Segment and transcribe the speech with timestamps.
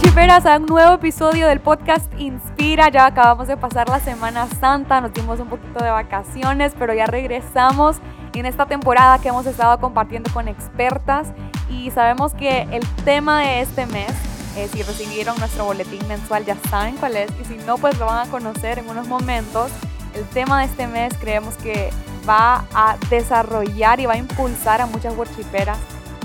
[0.00, 2.88] Worshiperas a un nuevo episodio del podcast Inspira.
[2.88, 7.04] Ya acabamos de pasar la Semana Santa, nos dimos un poquito de vacaciones, pero ya
[7.04, 7.98] regresamos
[8.32, 11.34] en esta temporada que hemos estado compartiendo con expertas
[11.68, 14.10] y sabemos que el tema de este mes,
[14.56, 18.06] eh, si recibieron nuestro boletín mensual ya saben cuál es y si no pues lo
[18.06, 19.70] van a conocer en unos momentos.
[20.14, 21.90] El tema de este mes creemos que
[22.26, 25.76] va a desarrollar y va a impulsar a muchas worshiperas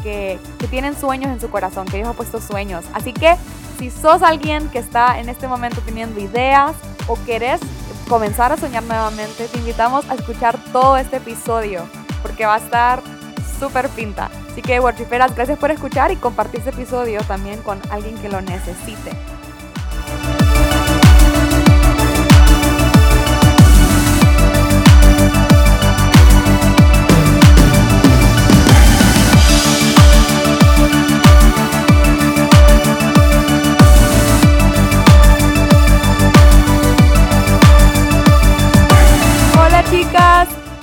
[0.05, 2.85] que, tienen sueños en su corazón, que Dios ha puesto sueños.
[2.93, 3.35] Así que
[3.79, 6.73] si sos alguien que está en este momento teniendo ideas
[7.07, 7.61] o querés
[8.07, 11.87] comenzar a soñar nuevamente, te invitamos a escuchar todo este episodio
[12.21, 13.01] porque va a estar
[13.59, 14.29] súper pinta.
[14.51, 18.41] Así que, worshiperas, gracias por escuchar y compartir este episodio también con alguien que lo
[18.41, 19.11] necesite.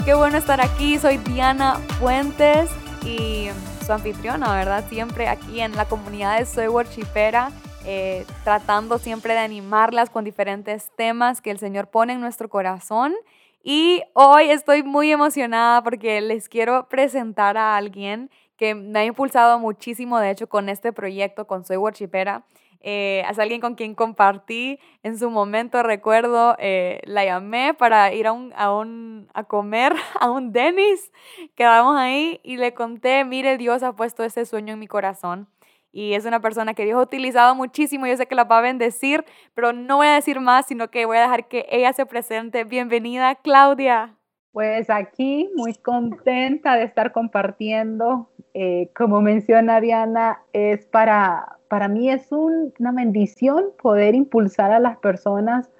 [0.04, 0.98] Qué bueno estar aquí.
[0.98, 2.70] Soy Diana Fuentes
[3.04, 3.48] y
[3.84, 4.84] su anfitriona, ¿verdad?
[4.88, 7.52] Siempre aquí en la comunidad de Soy Worshipera,
[7.84, 13.14] eh, tratando siempre de animarlas con diferentes temas que el Señor pone en nuestro corazón.
[13.62, 19.58] Y hoy estoy muy emocionada porque les quiero presentar a alguien que me ha impulsado
[19.60, 22.44] muchísimo, de hecho, con este proyecto, con Soy Worshipera.
[22.84, 28.26] Eh, es alguien con quien compartí en su momento, recuerdo, eh, la llamé para ir
[28.26, 31.12] a, un, a, un, a comer a un Dennis,
[31.54, 35.48] quedamos ahí y le conté, mire, Dios ha puesto ese sueño en mi corazón.
[35.94, 38.62] Y es una persona que Dios ha utilizado muchísimo, yo sé que la va a
[38.62, 39.24] bendecir,
[39.54, 42.64] pero no voy a decir más, sino que voy a dejar que ella se presente.
[42.64, 44.16] Bienvenida, Claudia.
[44.52, 48.30] Pues aquí muy contenta de estar compartiendo.
[48.54, 54.98] Eh, como menciona Diana, es para, para mí es una bendición poder impulsar a las
[54.98, 55.70] personas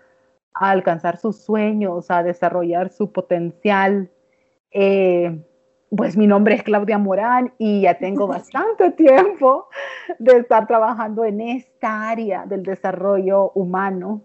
[0.55, 4.09] a alcanzar sus sueños, a desarrollar su potencial.
[4.71, 5.39] Eh,
[5.95, 9.69] pues mi nombre es Claudia Morán y ya tengo bastante tiempo
[10.19, 14.23] de estar trabajando en esta área del desarrollo humano.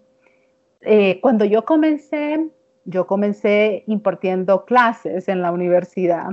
[0.80, 2.48] Eh, cuando yo comencé,
[2.86, 6.30] yo comencé impartiendo clases en la universidad.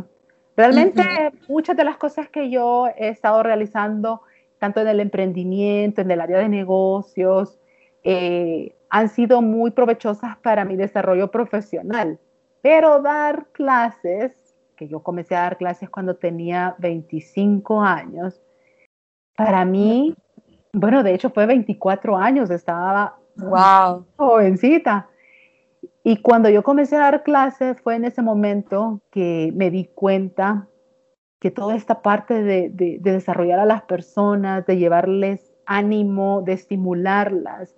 [0.56, 1.02] Realmente
[1.48, 4.22] muchas de las cosas que yo he estado realizando
[4.64, 7.60] tanto en el emprendimiento, en el área de negocios,
[8.02, 12.18] eh, han sido muy provechosas para mi desarrollo profesional.
[12.62, 14.32] Pero dar clases,
[14.74, 18.40] que yo comencé a dar clases cuando tenía 25 años,
[19.36, 20.14] para mí,
[20.72, 24.06] bueno, de hecho fue 24 años, estaba wow.
[24.16, 25.10] jovencita.
[26.02, 30.68] Y cuando yo comencé a dar clases fue en ese momento que me di cuenta
[31.44, 32.70] que toda esta parte de,
[33.02, 37.76] desarrollar a las personas, de llevarles ánimo, de estimularlas,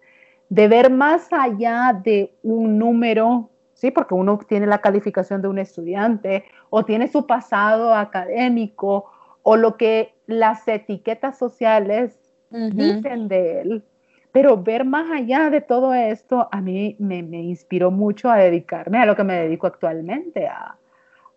[0.49, 5.59] de ver más allá de un número, sí, porque uno tiene la calificación de un
[5.59, 9.07] estudiante o tiene su pasado académico
[9.43, 12.17] o lo que las etiquetas sociales
[12.51, 13.85] dicen de él,
[14.31, 18.99] pero ver más allá de todo esto a mí me, me inspiró mucho a dedicarme
[18.99, 20.79] a lo que me dedico actualmente, a,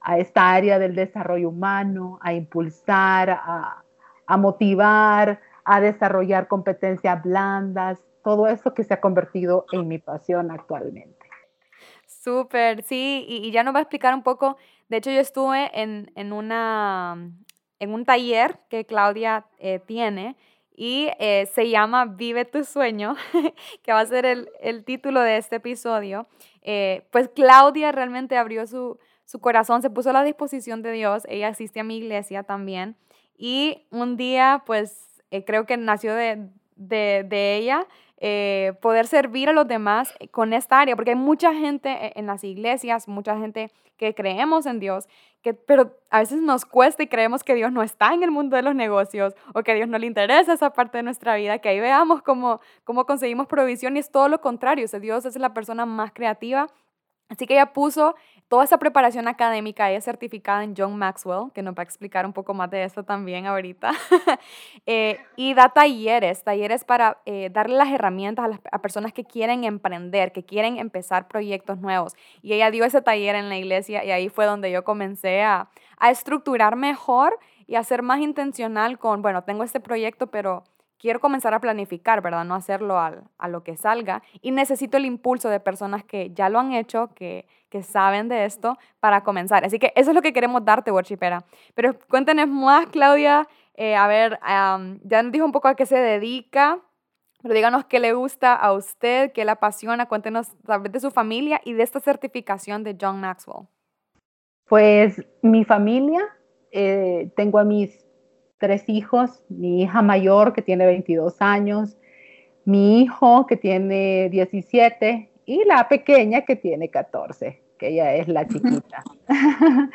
[0.01, 3.83] a esta área del desarrollo humano, a impulsar, a,
[4.25, 10.51] a motivar, a desarrollar competencias blandas, todo eso que se ha convertido en mi pasión
[10.51, 11.27] actualmente.
[12.05, 14.57] Súper, sí, y, ya nos va a explicar un poco,
[14.89, 17.31] de hecho yo estuve en, en una,
[17.79, 20.35] en un taller que Claudia eh, tiene
[20.75, 23.15] y eh, se llama Vive tu sueño,
[23.83, 26.27] que va a ser el, el título de este episodio.
[26.61, 31.21] Eh, pues Claudia realmente abrió su, su corazón se puso a la disposición de Dios,
[31.29, 32.95] ella asiste a mi iglesia también
[33.37, 37.85] y un día pues eh, creo que nació de, de, ella
[38.17, 42.25] eh, poder servir a los demás con esta área, porque hay mucha gente e, en
[42.25, 45.07] las iglesias, mucha gente que creemos en Dios,
[45.43, 48.55] que, pero a veces nos cuesta y creemos que Dios no está en el mundo
[48.55, 51.69] de los negocios o que Dios no le interesa esa parte de nuestra vida, que
[51.69, 55.53] ahí veamos cómo, cómo conseguimos provisión y es todo lo contrario, o Dios es la
[55.53, 56.67] persona más creativa.
[57.29, 58.15] Así que ella puso
[58.49, 62.33] toda esa preparación académica, es certificada en John Maxwell, que nos va a explicar un
[62.33, 63.91] poco más de eso también ahorita,
[64.87, 69.23] eh, y da talleres, talleres para eh, darle las herramientas a las a personas que
[69.23, 72.15] quieren emprender, que quieren empezar proyectos nuevos.
[72.41, 75.69] Y ella dio ese taller en la iglesia y ahí fue donde yo comencé a,
[75.97, 77.37] a estructurar mejor
[77.67, 80.63] y a ser más intencional con, bueno, tengo este proyecto, pero
[80.97, 82.45] quiero comenzar a planificar, ¿verdad?
[82.45, 84.23] No hacerlo a lo que salga.
[84.41, 88.45] Y necesito el impulso de personas que ya lo han hecho, que, que saben de
[88.45, 89.63] esto, para comenzar.
[89.63, 91.45] Así que eso es lo que queremos darte, worshipera.
[91.75, 93.47] Pero cuéntenos más, Claudia.
[93.75, 96.79] Eh, a ver, ya nos dijo un poco a qué se dedica.
[97.41, 101.61] Pero díganos qué le gusta a usted, qué le apasiona, cuéntenos tal de su familia
[101.63, 103.65] y de esta certificación de John Maxwell.
[104.67, 106.27] Pues mi familia,
[106.71, 108.05] eh, tengo a mis
[108.57, 111.97] tres hijos, mi hija mayor que tiene 22 años,
[112.65, 118.47] mi hijo que tiene 17 y la pequeña que tiene 14, que ella es la
[118.47, 119.03] chiquita.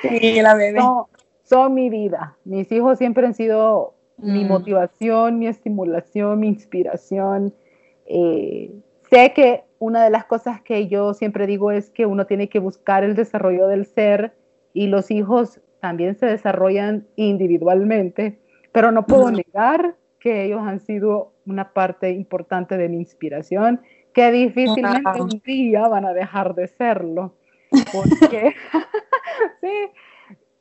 [0.02, 0.80] Sí, la bebé.
[1.44, 2.36] Son, mi vida.
[2.44, 4.48] Mis hijos siempre han sido mi mm.
[4.48, 7.54] motivación, mi estimulación, mi inspiración.
[8.06, 8.72] Eh,
[9.08, 12.58] sé que una de las cosas que yo siempre digo es que uno tiene que
[12.58, 14.34] buscar el desarrollo del ser
[14.72, 18.40] y los hijos también se desarrollan individualmente,
[18.72, 23.82] pero no puedo negar que ellos han sido una parte importante de mi inspiración,
[24.14, 27.34] que difícilmente un día van a dejar de serlo.
[27.92, 28.54] Porque,
[29.60, 29.90] sí,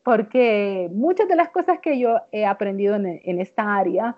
[0.04, 4.16] porque muchas de las cosas que yo he aprendido en, en, esta área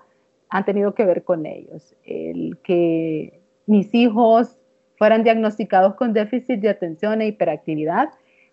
[0.49, 1.93] han tenido que ver con ellos.
[2.05, 4.57] El que mis hijos
[4.97, 8.09] fueran diagnosticados con déficit de atención e hiperactividad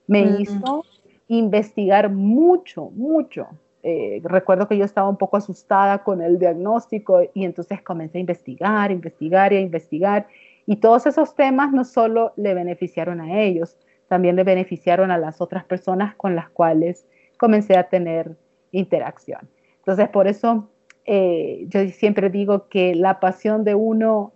[0.07, 0.85] me hizo
[1.29, 3.47] investigar mucho, mucho.
[3.83, 8.21] Eh, recuerdo que yo estaba un poco asustada con el diagnóstico y entonces comencé a
[8.21, 10.27] investigar, investigar y a investigar.
[10.67, 13.77] Y todos esos temas no solo le beneficiaron a ellos,
[14.09, 17.07] también le beneficiaron a las otras personas con las cuales
[17.39, 18.37] comencé a tener
[18.71, 19.49] interacción.
[19.79, 20.71] Entonces, por eso
[21.05, 24.33] eh, yo siempre digo que la pasión de uno,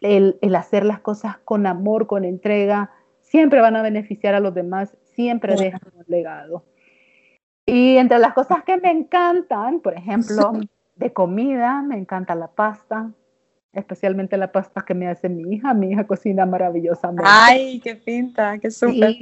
[0.00, 4.54] el, el, hacer las cosas con amor, con entrega, siempre van a beneficiar a los
[4.54, 6.64] demás siempre dejan un legado.
[7.66, 10.52] Y entre las cosas que me encantan, por ejemplo,
[10.96, 13.10] de comida, me encanta la pasta,
[13.74, 15.74] especialmente la pasta que me hace mi hija.
[15.74, 17.24] Mi hija cocina maravillosamente.
[17.26, 18.58] ¡Ay, qué pinta!
[18.58, 19.16] ¡Qué súper!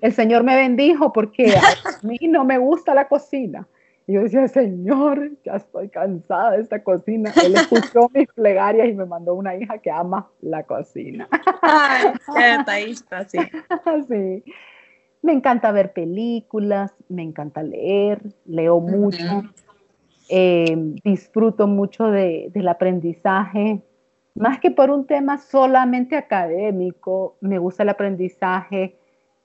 [0.00, 1.60] El Señor me bendijo porque a
[2.02, 3.66] mí no me gusta la cocina.
[4.06, 7.32] Y yo decía, Señor, ya estoy cansada de esta cocina.
[7.42, 11.26] Él escuchó mis plegarias y me mandó una hija que ama la cocina.
[11.62, 12.12] Ay,
[12.58, 13.38] detallista, sí.
[14.08, 14.44] sí.
[15.22, 19.42] Me encanta ver películas, me encanta leer, leo mucho,
[20.28, 23.80] eh, disfruto mucho del aprendizaje,
[24.34, 28.98] más que por un tema solamente académico, me gusta el aprendizaje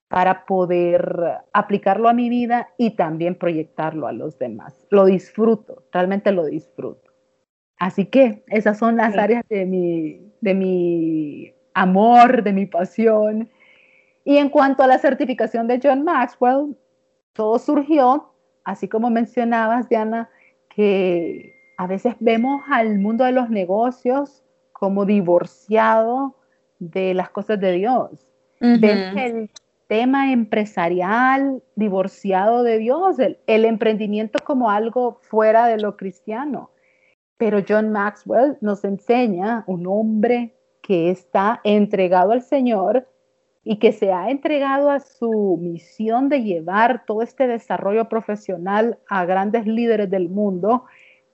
[0.07, 4.87] para poder aplicarlo a mi vida y también proyectarlo a los demás.
[4.89, 7.11] Lo disfruto, realmente lo disfruto.
[7.77, 13.49] Así que esas son las áreas de mi, de mi amor, de mi pasión
[14.25, 16.77] y en cuanto a la certificación de John Maxwell,
[17.33, 18.33] todo surgió,
[18.63, 20.29] así como mencionabas, Diana,
[20.69, 24.43] que a veces vemos al mundo de los negocios
[24.79, 26.35] como divorciado
[26.79, 28.25] de las cosas de Dios.
[28.61, 29.49] Vemos el
[29.87, 36.71] tema empresarial divorciado de Dios, el, el emprendimiento como algo fuera de lo cristiano.
[37.37, 43.07] Pero John Maxwell nos enseña un hombre que está entregado al Señor
[43.63, 49.25] y que se ha entregado a su misión de llevar todo este desarrollo profesional a
[49.25, 50.85] grandes líderes del mundo,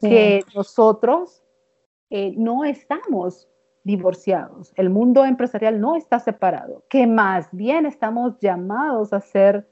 [0.02, 1.45] que nosotros
[2.10, 3.48] eh, no estamos
[3.84, 9.70] divorciados, el mundo empresarial no está separado, que más bien estamos llamados a hacer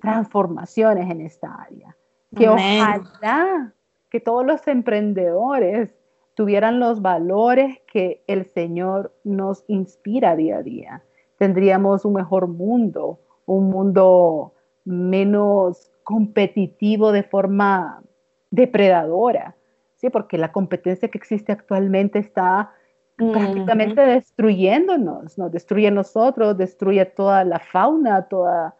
[0.00, 1.96] transformaciones en esta área,
[2.36, 3.72] que ojalá
[4.10, 5.96] que todos los emprendedores
[6.34, 11.02] tuvieran los valores que el Señor nos inspira día a día.
[11.38, 14.52] Tendríamos un mejor mundo, un mundo
[14.84, 18.02] menos competitivo de forma
[18.50, 19.56] depredadora,
[19.96, 20.10] ¿sí?
[20.10, 22.72] porque la competencia que existe actualmente está
[23.16, 28.76] prácticamente destruyéndonos, nos destruye a nosotros, destruye toda la fauna, toda,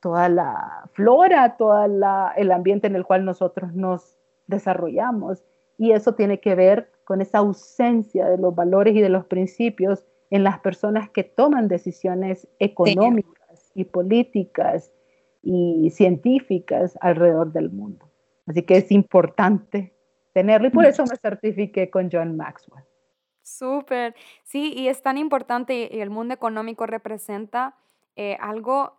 [0.00, 4.16] toda la flora, todo el ambiente en el cual nosotros nos
[4.46, 5.44] desarrollamos.
[5.76, 10.06] Y eso tiene que ver con esa ausencia de los valores y de los principios
[10.30, 14.92] en las personas que toman decisiones económicas y políticas
[15.42, 18.08] y científicas alrededor del mundo.
[18.46, 19.93] Así que es importante
[20.34, 22.84] tenerlo y por eso me certifiqué con John Maxwell.
[23.42, 27.76] Súper, sí, y es tan importante y el mundo económico representa
[28.16, 28.98] eh, algo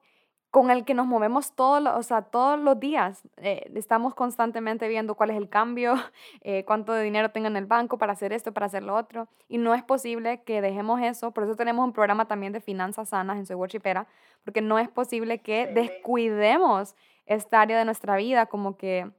[0.56, 3.24] con el que nos movemos todos, o sea, todos los días.
[3.36, 5.96] Eh, estamos constantemente viendo cuál es el cambio,
[6.42, 9.28] eh, cuánto de dinero tengo en el banco para hacer esto, para hacer lo otro.
[9.50, 11.32] Y no es posible que dejemos eso.
[11.32, 14.08] Por eso tenemos un programa también de finanzas sanas en Soy Worshipera,
[14.46, 19.12] porque no es posible que descuidemos esta área de nuestra vida como que,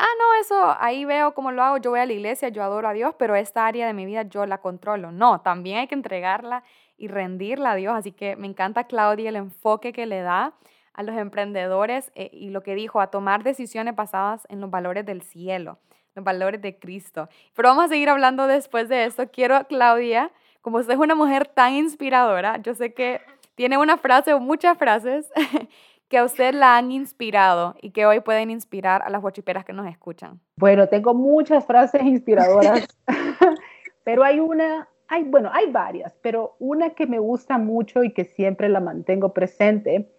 [0.00, 2.88] ah, no, eso ahí veo cómo lo hago, yo voy a la iglesia, yo adoro
[2.88, 5.12] a Dios, pero esta área de mi vida yo la controlo.
[5.12, 6.64] No, también hay que entregarla
[6.96, 7.94] y rendirla a Dios.
[7.94, 10.54] Así que me encanta Claudia el enfoque que le da
[10.92, 15.06] a los emprendedores eh, y lo que dijo, a tomar decisiones basadas en los valores
[15.06, 15.78] del cielo.
[16.14, 17.28] los valores de Cristo.
[17.54, 19.28] Pero vamos a seguir hablando después de esto.
[19.30, 23.20] Quiero, Claudia, como usted es una mujer tan inspiradora, yo sé que
[23.54, 25.30] tiene una frase o muchas frases
[26.10, 29.72] que a usted la han inspirado y que hoy pueden inspirar a las guachiperas que
[29.72, 30.40] nos escuchan.
[30.56, 32.86] Bueno, tengo muchas frases inspiradoras,
[34.04, 38.24] pero hay una, hay, bueno, hay varias, pero una que me gusta mucho y que
[38.24, 40.10] siempre la mantengo presente,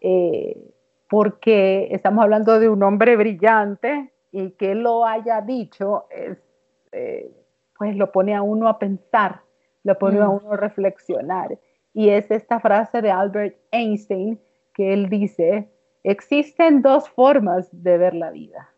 [0.00, 0.58] eh,
[1.08, 6.38] porque estamos hablando de un hombre brillante y que lo haya dicho, es,
[6.92, 7.30] eh,
[7.78, 9.42] pues lo pone a uno a pensar,
[9.84, 10.40] lo pone a mm.
[10.42, 11.58] uno a reflexionar.
[11.92, 14.40] Y es esta frase de Albert Einstein
[14.76, 15.70] que él dice,
[16.04, 18.70] existen dos formas de ver la vida.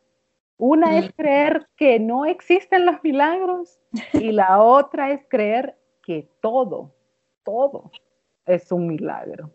[0.57, 1.12] Una es mm.
[1.17, 3.81] creer que no existen los milagros
[4.12, 6.95] y la otra es creer que todo,
[7.45, 7.90] todo
[8.47, 9.50] es un milagro.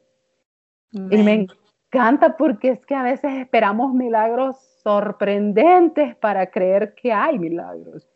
[0.91, 1.47] Y me
[1.89, 8.07] encanta porque es que a veces esperamos milagros sorprendentes para creer que hay milagros.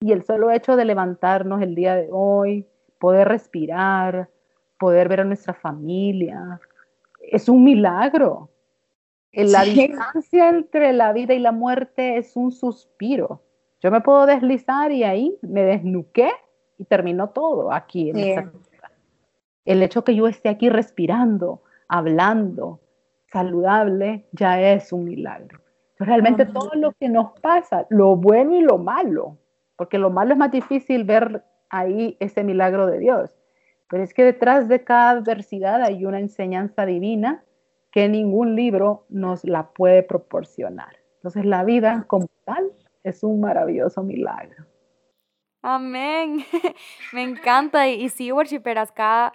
[0.00, 2.66] Y el solo hecho de levantarnos el día de hoy,
[2.98, 4.30] poder respirar,
[4.78, 6.58] poder ver a nuestra familia,
[7.30, 8.50] es un milagro.
[9.32, 13.42] La distancia entre la vida y la muerte es un suspiro.
[13.80, 16.30] Yo me puedo deslizar y ahí me desnuqué
[16.78, 18.52] y terminó todo aquí en
[19.64, 22.80] El hecho que yo esté aquí respirando, hablando,
[23.32, 25.60] saludable, ya es un milagro.
[25.98, 29.38] Realmente todo lo que nos pasa, lo bueno y lo malo,
[29.76, 33.36] porque lo malo es más difícil ver ahí ese milagro de Dios.
[33.88, 37.44] Pero es que detrás de cada adversidad hay una enseñanza divina
[37.90, 40.96] que ningún libro nos la puede proporcionar.
[41.16, 42.72] Entonces la vida como tal
[43.04, 44.66] es un maravilloso milagro.
[45.62, 46.44] Amén.
[47.12, 47.88] Me encanta.
[47.88, 49.32] Y, sí, worshiperas, cada,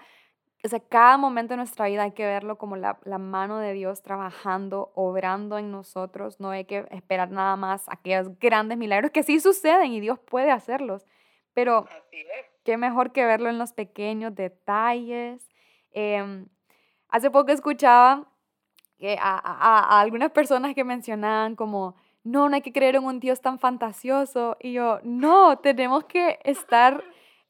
[0.64, 3.74] o sea, cada momento de nuestra vida hay que verlo como la, la, mano de
[3.74, 6.40] Dios trabajando, obrando en nosotros.
[6.40, 10.52] No hay que esperar nada más aquellos grandes milagros que sí suceden y Dios puede
[10.52, 11.08] hacerlos.
[11.54, 11.88] Pero
[12.70, 15.50] qué mejor que verlo en los pequeños detalles.
[15.92, 16.46] Em,
[17.08, 18.28] hace poco escuchaba
[19.20, 23.58] a, algunas personas que mencionaban como, no, no hay que creer en un Dios tan
[23.58, 24.56] fantasioso.
[24.60, 27.04] Y yo, no, tenemos que estar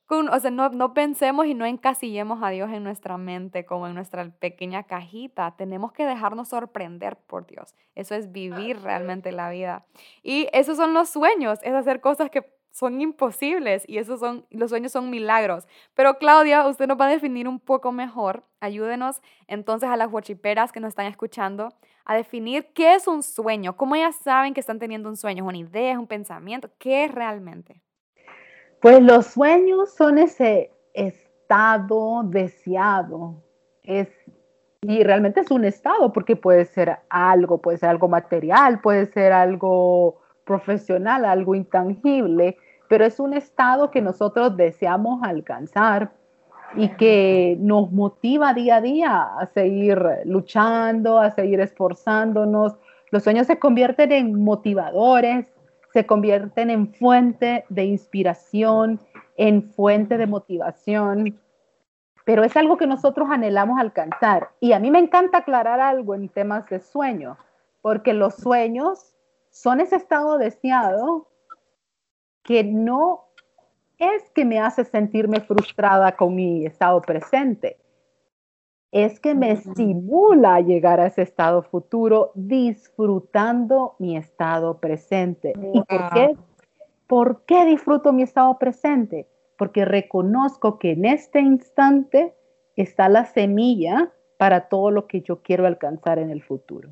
[0.06, 3.88] con, o sea, no, no pensemos y no encasillemos a Dios en nuestra mente como
[3.88, 5.54] en nuestra pequeña cajita.
[5.58, 7.76] Tenemos que dejarnos sorprender por Dios.
[7.94, 9.86] Eso es vivir realmente la vida.
[10.24, 14.70] Y esos son los sueños, es hacer cosas que son imposibles y esos son, los
[14.70, 15.68] sueños son milagros.
[15.94, 18.44] Pero Claudia, usted nos va a definir un poco mejor.
[18.60, 21.70] Ayúdenos entonces a las huachiperas que nos están escuchando
[22.06, 25.48] a definir qué es un sueño, cómo ellas saben que están teniendo un sueño, es
[25.48, 27.82] una idea, es un pensamiento, qué es realmente.
[28.82, 33.44] Pues los sueños son ese estado deseado,
[33.84, 34.10] es
[34.82, 39.34] y realmente es un estado porque puede ser algo, puede ser algo material, puede ser
[39.34, 46.12] algo profesional, algo intangible, pero es un estado que nosotros deseamos alcanzar
[46.76, 52.76] y que nos motiva día a día a seguir luchando, a seguir esforzándonos.
[53.12, 55.52] Los sueños se convierten en motivadores,
[55.94, 59.00] se convierten en fuente de inspiración,
[59.38, 61.40] en fuente de motivación,
[62.26, 64.50] pero es algo que nosotros anhelamos alcanzar.
[64.60, 67.38] Y a mí me encanta aclarar algo en temas de sueño,
[67.82, 69.16] porque los sueños
[69.62, 71.28] son ese estado deseado
[72.44, 73.26] que no
[73.98, 77.78] es que me hace sentirme frustrada con mi estado presente,
[78.92, 85.52] es que me estimula llegar a ese estado futuro disfrutando mi estado presente.
[85.74, 86.38] ¿Y por qué?
[87.06, 89.28] ¿Por qué disfruto mi estado presente?
[89.58, 92.34] Porque reconozco que en este instante
[92.78, 96.92] está la semilla para todo lo que yo quiero alcanzar en el futuro.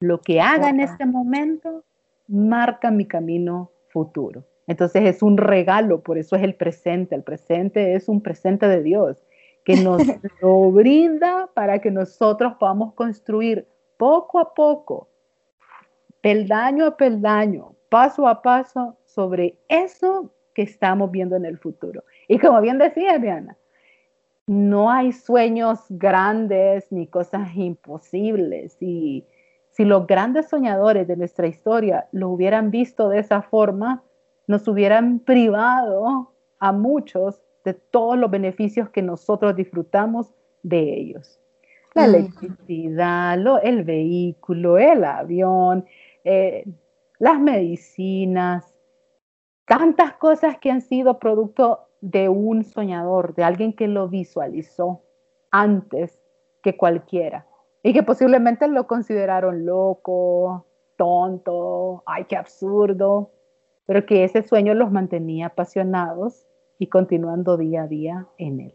[0.00, 1.84] Lo que haga en este momento
[2.28, 4.44] marca mi camino futuro.
[4.66, 7.14] Entonces es un regalo, por eso es el presente.
[7.14, 9.26] El presente es un presente de Dios
[9.64, 10.02] que nos
[10.42, 15.08] lo brinda para que nosotros podamos construir poco a poco,
[16.20, 22.04] peldaño a peldaño, paso a paso sobre eso que estamos viendo en el futuro.
[22.28, 23.56] Y como bien decía Diana,
[24.46, 29.26] no hay sueños grandes ni cosas imposibles y
[29.78, 34.02] si los grandes soñadores de nuestra historia lo hubieran visto de esa forma,
[34.48, 41.38] nos hubieran privado a muchos de todos los beneficios que nosotros disfrutamos de ellos.
[41.94, 45.86] La electricidad, el vehículo, el avión,
[46.24, 46.64] eh,
[47.20, 48.74] las medicinas,
[49.64, 55.04] tantas cosas que han sido producto de un soñador, de alguien que lo visualizó
[55.52, 56.20] antes
[56.64, 57.47] que cualquiera
[57.82, 60.66] y que posiblemente lo consideraron loco,
[60.96, 63.30] tonto, ay, qué absurdo.
[63.88, 66.46] pero que ese sueño los mantenía apasionados
[66.78, 68.74] y continuando día a día en él.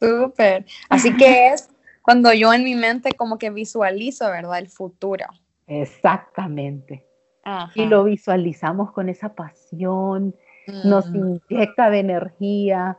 [0.00, 0.64] Súper.
[0.88, 1.68] Así que es
[2.00, 4.58] cuando yo en mi mente como que visualizo, ¿verdad?
[4.58, 5.26] El futuro.
[5.66, 7.06] Exactamente.
[7.74, 10.34] Y lo visualizamos con esa pasión,
[10.84, 12.98] nos inyecta de energía.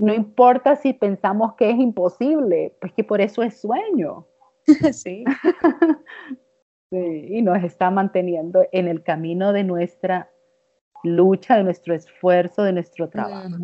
[0.00, 4.26] No importa si pensamos que es imposible, pues que por eso es sueño.
[4.92, 5.24] sí.
[6.90, 7.26] sí.
[7.28, 10.30] Y nos está manteniendo en el camino de nuestra
[11.02, 13.56] lucha, de nuestro esfuerzo, de nuestro trabajo.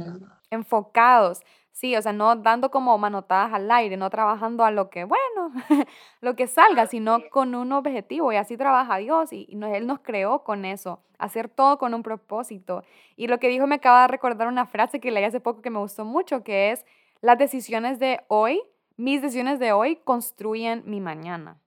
[0.51, 1.41] Enfocados.
[1.77, 5.53] Sí, o sea, no dando como manotadas al aire, no trabajando a lo que, bueno,
[6.23, 8.33] lo que salga, sino con un objetivo.
[8.33, 12.83] Y así trabaja Dios y, Él nos creó con eso, hacer todo con un propósito.
[13.15, 15.69] Y lo que dijo me acaba de recordar una frase que leí hace poco que
[15.69, 16.87] me gustó mucho, que es,
[17.21, 18.63] las decisiones de hoy,
[18.97, 21.61] mis decisiones de hoy construyen mi mañana.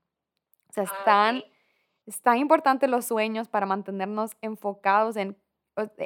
[0.70, 1.44] O sea, están,
[2.08, 5.38] es tan importante los sueños para mantenernos enfocados en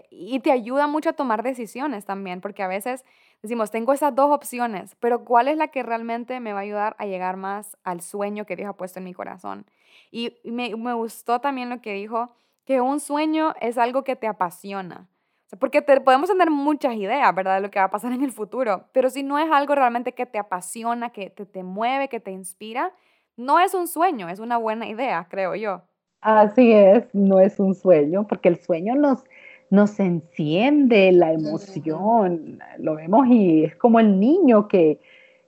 [0.09, 3.05] y te ayuda mucho a tomar decisiones también, porque a veces
[3.41, 6.95] decimos, tengo esas dos opciones, pero ¿cuál es la que realmente me va a ayudar
[6.99, 9.65] a llegar más al sueño que Dios ha puesto en mi corazón?
[10.11, 14.27] Y me, me gustó también lo que dijo, que un sueño es algo que te
[14.27, 15.07] apasiona.
[15.59, 18.85] porque podemos tener muchas ideas, ¿verdad?, de lo que va a pasar en el futuro,
[18.91, 22.31] pero si no es algo realmente que te apasiona, que te, te mueve, que te
[22.31, 22.93] inspira,
[23.37, 25.81] no es un sueño, es una buena idea, creo yo.
[26.21, 29.23] Así es, no es un sueño, porque el sueño nos,
[29.73, 34.99] nos enciende la emoción, lo vemos y es como el niño que,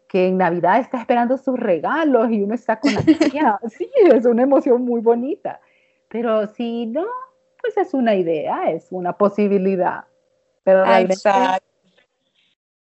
[0.08, 3.60] que en Navidad está esperando sus regalos y uno está con la tía.
[3.70, 5.62] Sí, es una emoción muy bonita,
[6.08, 7.06] pero si no,
[7.62, 10.06] pues es una idea, es una posibilidad.
[10.64, 10.84] Pero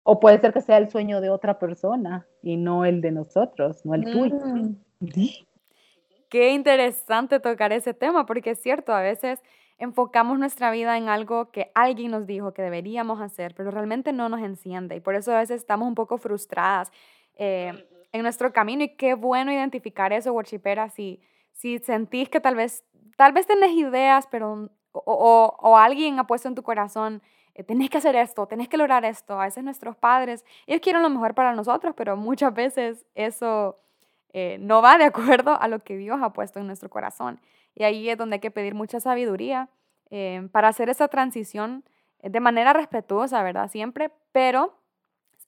[0.02, 3.86] o puede ser que sea el sueño de otra persona y no el de nosotros,
[3.86, 4.36] no el tuyo.
[4.36, 4.76] Mm.
[6.28, 9.40] Qué interesante tocar ese tema, porque es cierto, a veces
[9.78, 14.28] enfocamos nuestra vida en algo que alguien nos dijo que deberíamos hacer, pero realmente no
[14.28, 16.92] nos enciende y por eso a veces estamos un poco frustradas
[17.36, 21.20] eh, en nuestro camino y qué bueno identificar eso, worshipera, si,
[21.52, 22.84] si sentís que tal vez,
[23.16, 27.22] tal vez tenés ideas, pero o, o, alguien ha puesto en tu corazón,
[27.54, 29.40] eh, tenés que hacer esto, tenés que lograr esto.
[29.40, 33.78] A veces nuestros padres, ellos quieren lo mejor para nosotros, pero muchas veces eso
[34.32, 37.40] eh, no va de acuerdo a lo que Dios ha puesto en nuestro corazón.
[37.74, 39.68] Y ahí es donde hay que pedir mucha sabiduría
[40.14, 41.84] eh, para hacer esa transición
[42.18, 43.70] eh, de manera respetuosa, ¿verdad?
[43.70, 44.78] Siempre, pero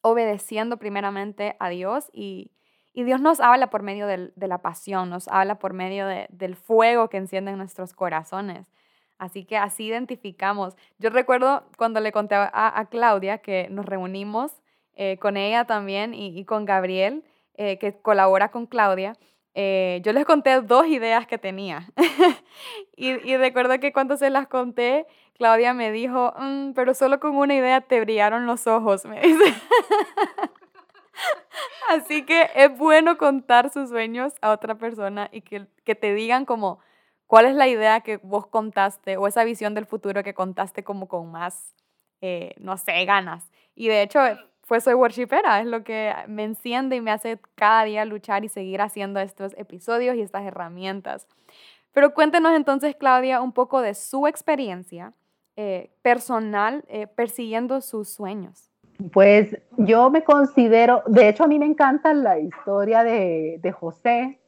[0.00, 2.50] obedeciendo primeramente a Dios y,
[2.94, 7.16] Dios nos habla por medio de la pasión, nos habla por medio del fuego que
[7.16, 8.70] enciende en nuestros corazones.
[9.18, 10.76] Así que así identificamos.
[11.00, 14.62] Yo recuerdo cuando le conté a, Claudia que nos reunimos
[14.94, 17.24] eh, con ella también y, con Gabriel,
[17.56, 19.16] que colabora con Claudia,
[19.54, 21.86] eh, yo les conté dos ideas que tenía.
[22.96, 27.54] y, recuerdo que cuando se las conté, Claudia me dijo, mm, pero solo con una
[27.54, 29.54] idea te brillaron los ojos, me dice.
[31.88, 36.44] Así que es bueno contar sus sueños a otra persona y que, que, te digan
[36.44, 36.80] como
[37.26, 41.06] cuál es la idea que vos contaste o esa visión del futuro que contaste como
[41.06, 41.74] con más,
[42.20, 43.48] eh, no sé, ganas.
[43.76, 44.20] Y de hecho,
[44.64, 48.48] fue Soy Worshipera, es lo que me enciende y me hace cada día luchar y
[48.48, 51.28] seguir haciendo estos episodios y estas herramientas.
[51.92, 55.12] Pero cuéntenos entonces, Claudia, un poco de su experiencia
[55.56, 58.70] eh, personal eh, persiguiendo sus sueños.
[59.12, 64.40] Pues yo me considero, de hecho a mí me encanta la historia de, de José,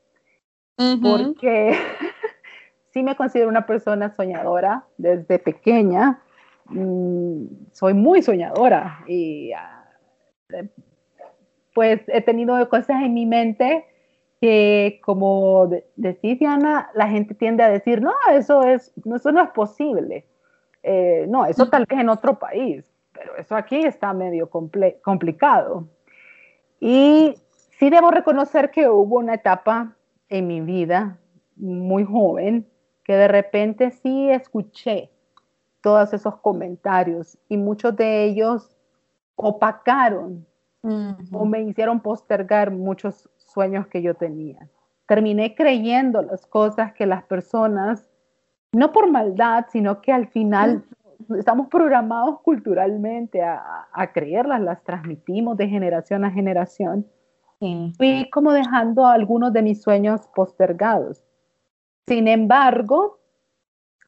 [1.02, 1.76] porque
[2.92, 6.22] sí me considero una persona soñadora desde pequeña.
[6.66, 9.52] Mm, soy muy soñadora y
[11.74, 13.86] pues he tenido cosas en mi mente
[14.40, 19.50] que, como decís, Diana, la gente tiende a decir, no, eso, es, eso no es
[19.50, 20.26] posible.
[20.82, 25.88] Eh, no, eso tal vez en otro país, pero eso aquí está medio complicado.
[26.80, 27.34] Y
[27.78, 29.96] sí debo reconocer que hubo una etapa
[30.28, 31.18] en mi vida
[31.56, 32.66] muy joven
[33.04, 35.10] que de repente sí escuché
[35.80, 38.75] todos esos comentarios y muchos de ellos
[39.36, 40.46] opacaron
[41.32, 44.68] o me hicieron postergar muchos sueños que yo tenía.
[45.08, 48.08] Terminé creyendo las cosas que las personas,
[48.72, 50.84] no por maldad, sino que al final
[51.36, 57.06] estamos programados culturalmente a, a, creerlas, las transmitimos de generación a generación.
[57.96, 61.24] Fui como dejando algunos de mis sueños postergados.
[62.06, 63.18] Sin embargo,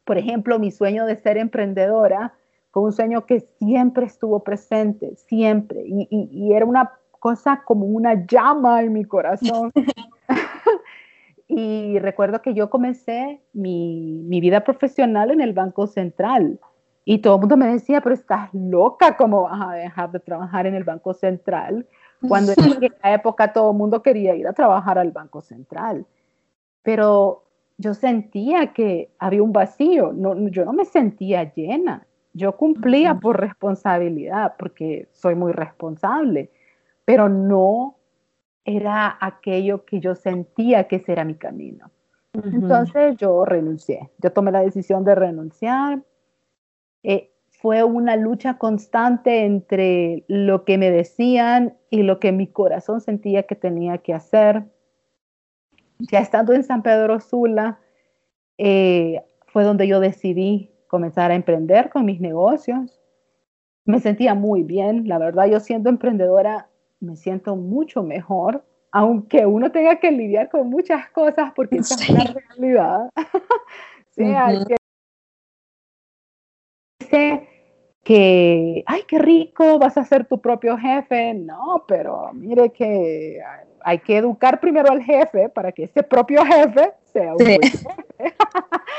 [0.05, 2.35] por ejemplo, mi sueño de ser emprendedora
[2.79, 8.83] fue un sueño que siempre estuvo presente, siempre, y, era una cosa como una llama
[8.83, 9.73] en mi corazón.
[11.49, 16.61] y recuerdo que yo comencé mi, mi, vida profesional en el Banco Central.
[17.05, 20.67] Y todo el mundo me decía, pero estás loca, ¿cómo vas a dejar de trabajar
[20.67, 21.87] en el Banco Central?
[22.29, 26.07] Cuando en aquella época todo el mundo quería ir a trabajar al Banco Central.
[26.83, 27.43] Pero
[27.77, 32.08] yo sentía que había un vacío, no, yo no me sentía llena.
[32.39, 36.51] Yo cumplía por responsabilidad, porque soy muy responsable,
[37.05, 37.97] pero no
[38.65, 41.91] era aquello que yo sentía que ese era mi camino.
[42.33, 46.01] Entonces yo renuncié, yo tomé la decisión de renunciar.
[47.03, 53.01] Eh, fue una lucha constante entre lo que me decían y lo que mi corazón
[53.01, 54.63] sentía que tenía que hacer.
[55.99, 57.81] Ya estando en San Pedro Sula,
[58.59, 63.01] eh, fue donde yo decidí comenzar a emprender con mis negocios.
[63.85, 66.69] Me sentía muy bien, la verdad, yo siendo emprendedora
[67.01, 72.11] me siento mucho mejor, aunque uno tenga que lidiar con muchas cosas porque esa es
[72.11, 73.11] la realidad.
[74.11, 74.25] sí,
[77.11, 77.49] que,
[78.03, 81.35] que, ay, qué rico, vas a ser tu propio jefe.
[81.35, 83.41] No, pero mire que
[83.81, 88.35] hay que educar primero al jefe para que ese propio jefe sea un buen jefe.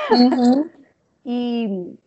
[1.24, 1.98] Y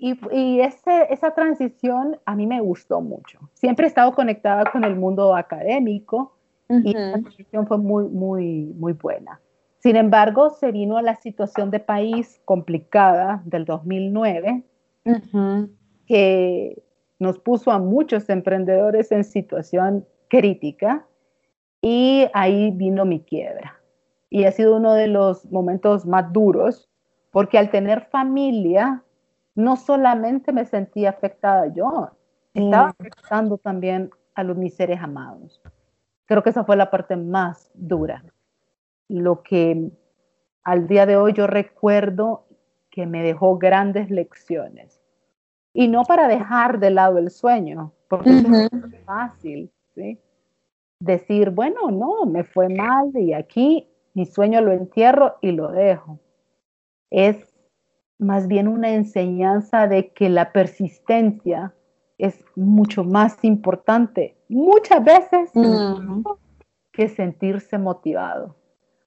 [0.00, 3.38] y, y ese, esa transición a mí me gustó mucho.
[3.52, 6.34] Siempre he estado conectada con el mundo académico
[6.68, 9.40] y la transición fue muy, muy, muy buena.
[9.78, 14.62] Sin embargo, se vino a la situación de país complicada del 2009,
[16.06, 16.82] que
[17.18, 21.06] nos puso a muchos emprendedores en situación crítica
[21.82, 23.76] y ahí vino mi quiebra.
[24.30, 26.89] Y ha sido uno de los momentos más duros,
[27.30, 29.02] porque al tener familia,
[29.54, 32.10] no solamente me sentía afectada yo,
[32.54, 32.90] estaba mm.
[32.90, 35.60] afectando también a los mis seres amados.
[36.26, 38.24] Creo que esa fue la parte más dura.
[39.08, 39.90] Lo que
[40.62, 42.46] al día de hoy yo recuerdo
[42.90, 45.00] que me dejó grandes lecciones.
[45.72, 50.18] Y no para dejar de lado el sueño, porque es fácil, ¿sí?
[50.98, 56.18] Decir, bueno, no, me fue mal y aquí mi sueño lo entierro y lo dejo.
[57.10, 57.52] Es
[58.18, 61.74] más bien una enseñanza de que la persistencia
[62.18, 65.50] es mucho más importante, muchas veces,
[66.92, 68.56] que sentirse motivado.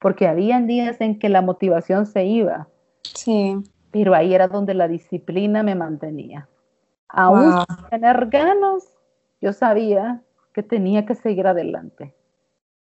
[0.00, 2.68] Porque habían días en que la motivación se iba.
[3.02, 3.56] Sí.
[3.90, 6.48] Pero ahí era donde la disciplina me mantenía.
[7.08, 8.98] Aún sin tener ganas,
[9.40, 12.14] yo sabía que tenía que seguir adelante.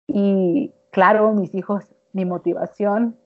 [0.07, 3.19] Y claro, mis hijos, mi motivación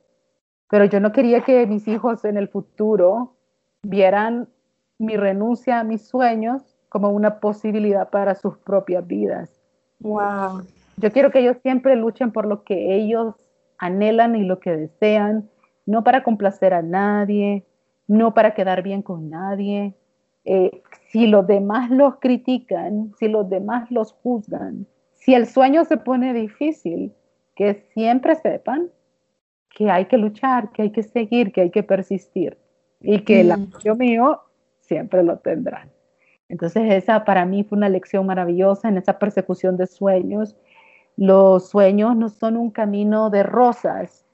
[0.70, 3.34] pero yo no quería que mis hijos en el futuro
[3.82, 4.48] vieran
[4.98, 9.50] mi renuncia a mis sueños como una posibilidad para sus propias vidas.
[9.98, 10.62] Wow.
[10.96, 13.34] Yo quiero que ellos siempre luchen por lo que ellos
[13.78, 15.48] anhelan y lo que desean,
[15.86, 17.64] no para complacer a nadie,
[18.06, 19.94] no para quedar bien con nadie.
[20.44, 25.96] Eh, si los demás los critican, si los demás los juzgan, si el sueño se
[25.96, 27.12] pone difícil,
[27.56, 28.90] que siempre sepan
[29.70, 32.58] que hay que luchar, que hay que seguir, que hay que persistir
[33.00, 34.42] y que el apoyo mío
[34.80, 35.90] siempre lo tendrán.
[36.48, 40.56] Entonces esa para mí fue una lección maravillosa en esa persecución de sueños.
[41.16, 44.26] Los sueños no son un camino de rosas,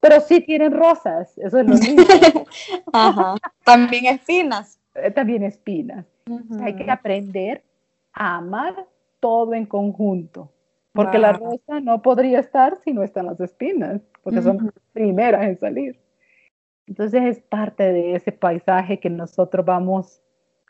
[0.00, 2.46] pero sí tienen rosas, eso es lo mismo.
[2.92, 3.34] Ajá.
[3.64, 4.80] También espinas.
[4.94, 6.06] Eh, también espinas.
[6.62, 7.62] Hay que aprender
[8.12, 8.86] a amar
[9.20, 10.50] todo en conjunto,
[10.92, 15.44] porque la rosa no podría estar si no están las espinas porque son las primeras
[15.44, 16.00] en salir.
[16.86, 20.20] Entonces es parte de ese paisaje que nosotros vamos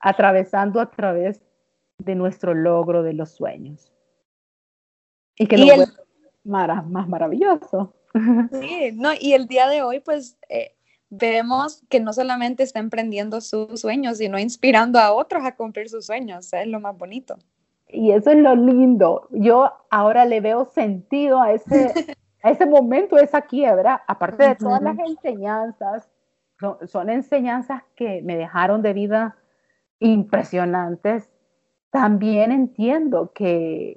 [0.00, 1.40] atravesando a través
[1.98, 3.92] de nuestro logro de los sueños.
[5.37, 5.66] Y que lo
[6.44, 7.94] más, más maravilloso.
[8.61, 10.74] Sí, no, y el día de hoy pues eh,
[11.11, 16.06] vemos que no solamente está emprendiendo sus sueños, sino inspirando a otros a cumplir sus
[16.06, 17.38] sueños, es lo más bonito.
[17.92, 19.29] Y eso es lo lindo.
[19.31, 21.92] Yo ahora le veo sentido a ese,
[22.42, 26.09] a ese momento, esa quiebra, aparte de todas las enseñanzas,
[26.87, 29.37] son, enseñanzas que me dejaron de vida
[29.98, 31.31] impresionantes,
[31.90, 33.96] también entiendo que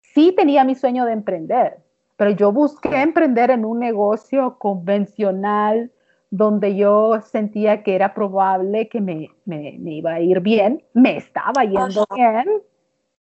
[0.00, 1.78] sí tenía mi sueño de emprender,
[2.16, 5.92] pero yo busqué emprender en un negocio convencional
[6.30, 11.64] donde yo sentía que era probable que me, me, iba a ir bien, me estaba
[11.64, 12.46] yendo bien,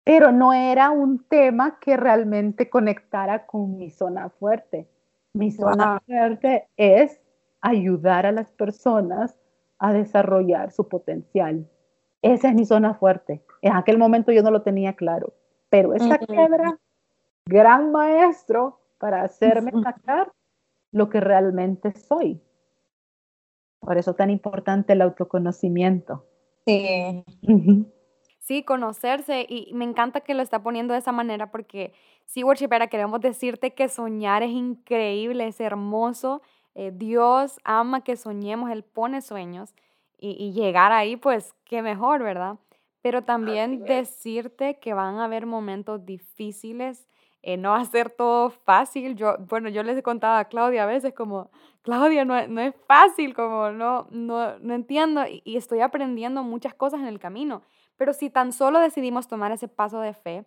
[0.08, 4.88] pero no era un tema que realmente conectara con mi zona fuerte.
[5.34, 7.20] Mi zona fuerte es
[7.60, 9.38] ayudar a las personas
[9.80, 11.70] a desarrollar su potencial.
[12.22, 13.44] Esa es mi zona fuerte.
[13.62, 15.34] En aquel momento yo no lo tenía claro,
[15.70, 16.80] pero esa quiebra,
[17.46, 20.32] gran maestro para hacerme sacar
[20.94, 22.42] lo que realmente soy.
[23.82, 26.26] Por eso tan importante el autoconocimiento.
[26.66, 27.26] Sí.
[28.48, 31.92] Sí, conocerse y me encanta que lo está poniendo de esa manera porque
[32.24, 36.42] sí, worshipera, queremos decirte que soñar es increíble, es hermoso.
[36.74, 39.76] Eh, Dios ama que soñemos, Él pone sueños
[40.18, 42.58] y, llegar ahí, pues qué mejor, ¿verdad?
[43.02, 47.06] Pero también decirte que van a haber momentos difíciles,
[47.44, 49.18] eh, no va a ser todo fácil.
[49.18, 52.74] Yo, bueno, yo les he contado a Claudia a veces como, Claudia, no, no es
[52.88, 57.62] fácil, como no, no, no entiendo y, y estoy aprendiendo muchas cosas en el camino.
[57.98, 60.46] Pero si tan solo decidimos tomar ese paso de fe,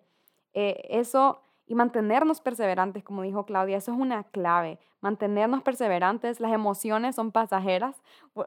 [0.55, 4.81] eh, eso y mantenernos perseverantes, como dijo Claudia, eso es una clave.
[5.01, 8.03] Mantenernos perseverantes, las emociones son pasajeras.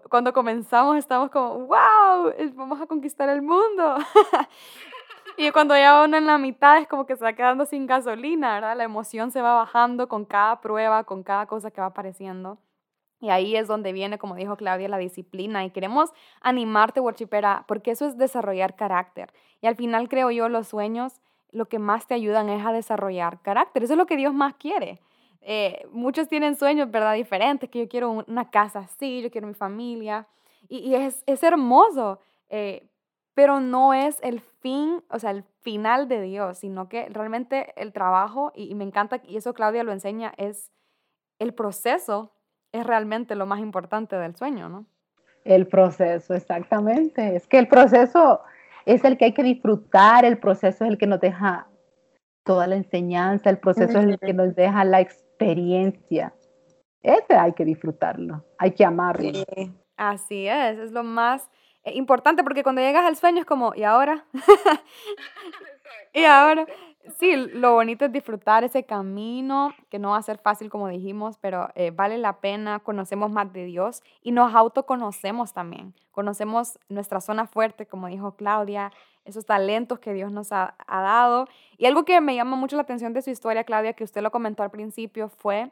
[0.09, 3.95] Cuando comenzamos estamos como, wow, vamos a conquistar el mundo.
[5.37, 8.55] y cuando ya uno en la mitad es como que se va quedando sin gasolina,
[8.55, 8.75] ¿verdad?
[8.75, 12.57] La emoción se va bajando con cada prueba, con cada cosa que va apareciendo.
[13.23, 15.63] Y ahí es donde viene, como dijo Claudia, la disciplina.
[15.63, 19.31] Y queremos animarte, worshipera, porque eso es desarrollar carácter.
[19.61, 23.41] Y al final creo yo, los sueños lo que más te ayudan es a desarrollar
[23.41, 23.81] carácter.
[23.81, 24.99] Eso es lo que Dios más quiere.
[25.39, 27.13] Eh, muchos tienen sueños, ¿verdad?
[27.13, 30.27] Diferentes, que yo quiero una casa así, yo quiero mi familia.
[30.67, 32.89] Y, es, es, hermoso, eh,
[33.33, 37.93] pero no es el fin, o sea, el final de Dios, sino que realmente el
[37.93, 40.73] trabajo, y, y me encanta, y eso Claudia lo enseña, es
[41.39, 42.33] el proceso
[42.73, 44.85] es realmente lo más importante del sueño, ¿no?
[45.45, 47.35] El proceso, exactamente.
[47.35, 48.41] Es que el proceso
[48.85, 51.67] es el que hay que disfrutar, el proceso es el que nos deja
[52.43, 56.33] toda la enseñanza, el proceso es el que nos deja la experiencia.
[57.01, 59.31] Ese hay que disfrutarlo, hay que amarlo.
[59.95, 61.49] Así es, es lo más
[61.83, 64.25] eh, importante porque cuando llegas al sueño es como, ¿y ahora?
[66.13, 66.65] ¿Y ahora?
[67.19, 71.37] Sí, lo bonito es disfrutar ese camino, que no va a ser fácil como dijimos,
[71.37, 75.93] pero eh, vale la pena, conocemos más de Dios y nos autoconocemos también.
[76.11, 78.93] Conocemos nuestra zona fuerte, como dijo Claudia,
[79.25, 81.47] esos talentos que Dios nos ha, dado.
[81.77, 84.31] Y algo que me llama mucho la atención de su historia, Claudia, que usted lo
[84.31, 85.71] comentó al principio, fue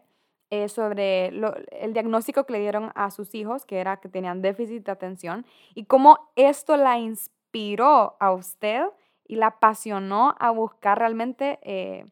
[0.50, 4.86] eh, sobre el diagnóstico que le dieron a sus hijos, que era que tenían déficit
[4.86, 8.84] de atención, y cómo esto la inspiró a usted
[9.28, 12.06] y la apasionó a buscar realmente eh,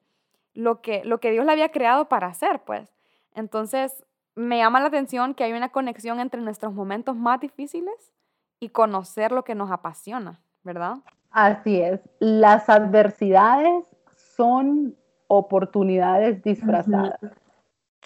[0.54, 2.89] lo, que, lo que Dios le había creado para hacer, pues.
[3.36, 8.13] Entonces, me llama la atención que hay una conexión entre nuestros momentos más difíciles
[8.60, 10.98] y conocer lo que nos apasiona, ¿verdad?
[11.32, 12.02] Así es.
[12.19, 14.95] Las adversidades son
[15.28, 17.19] oportunidades disfrazadas.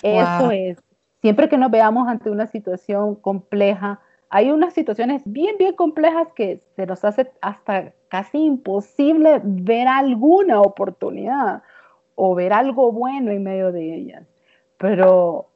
[0.01, 0.81] Eso es.
[1.21, 6.57] Siempre que nos veamos ante una situación compleja, hay unas situaciones bien, bien complejas que
[6.75, 11.63] se nos hace hasta casi imposible ver alguna oportunidad
[12.13, 14.23] o ver algo bueno en medio de ellas.
[14.77, 15.49] Pero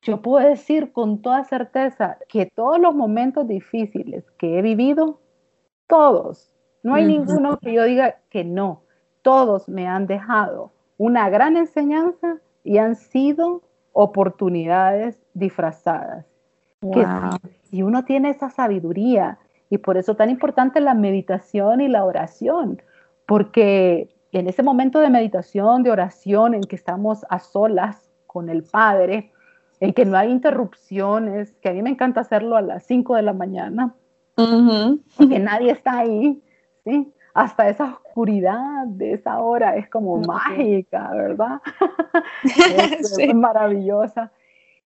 [0.00, 5.18] yo puedo decir con toda certeza que todos los momentos difíciles que he vivido,
[5.88, 8.84] todos, no hay ninguno que yo diga que no,
[9.22, 16.24] todos me han dejado una gran enseñanza y han sido oportunidades disfrazadas.
[16.92, 17.04] Que
[17.64, 22.82] si uno tiene esa sabiduría, y por eso tan importante la meditación y la oración,
[23.26, 28.64] porque en ese momento de meditación, de oración, en que estamos a solas con el
[28.64, 29.32] Padre,
[29.80, 33.22] en que no hay interrupciones, que a mí me encanta hacerlo a las 5 de
[33.22, 33.94] la mañana,
[34.36, 36.42] que nadie está ahí,
[36.84, 37.12] ¿sí?
[37.32, 41.60] Hasta esa oscuridad de esa hora es como mágica, ¿verdad?
[43.18, 44.32] es maravillosa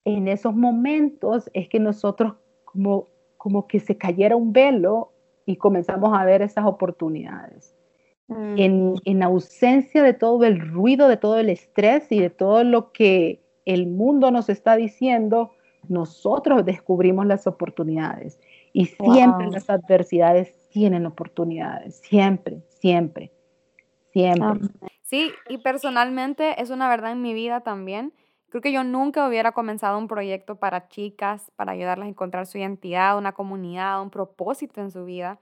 [0.08, 3.10] en esos momentos es que nosotros como,
[3.48, 5.14] como que se cayera un velo
[5.46, 7.74] y comenzamos a ver esas oportunidades.
[8.28, 12.92] En, en, ausencia de todo el ruido, de todo el estrés y de todo lo
[12.92, 15.52] que el mundo nos está diciendo,
[15.88, 18.38] nosotros descubrimos las oportunidades.
[18.74, 23.32] Y siempre las adversidades tienen oportunidades, siempre, siempre,
[24.12, 24.68] siempre.
[25.04, 28.12] Sí, y personalmente es una verdad en mi vida también
[28.50, 32.58] Creo que yo nunca hubiera comenzado un proyecto para chicas, para ayudarlas a encontrar su
[32.58, 35.40] identidad, una comunidad, un propósito en su vida,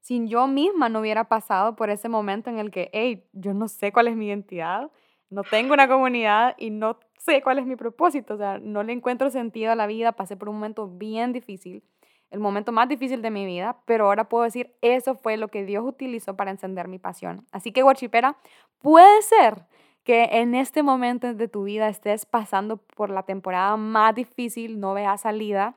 [0.00, 3.68] sin yo misma no hubiera pasado por ese momento en el que, hey, yo no
[3.68, 4.90] sé cuál es mi identidad,
[5.28, 8.92] no tengo una comunidad y no sé cuál es mi propósito, o sea, no le
[8.92, 11.82] encuentro sentido a la vida, pasé por un momento bien difícil,
[12.30, 15.64] el momento más difícil de mi vida, pero ahora puedo decir, eso fue lo que
[15.64, 17.44] Dios utilizó para encender mi pasión.
[17.52, 18.36] Así que, guachipera,
[18.80, 19.64] puede ser
[20.06, 24.94] que en este momento de tu vida estés pasando por la temporada más difícil, no
[24.94, 25.74] veas salida,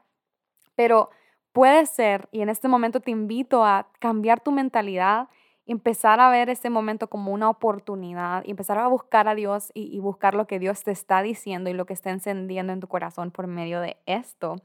[0.75, 1.09] pero
[1.51, 5.29] puede ser, y en este momento te invito a cambiar tu mentalidad
[5.65, 10.35] empezar a ver este momento como una oportunidad empezar a buscar a Dios y, buscar
[10.35, 13.47] lo que Dios te está diciendo y lo que está encendiendo en tu corazón por
[13.47, 14.57] medio de esto.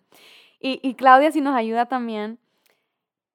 [0.61, 2.39] Y, y Claudia sí nos ayuda también.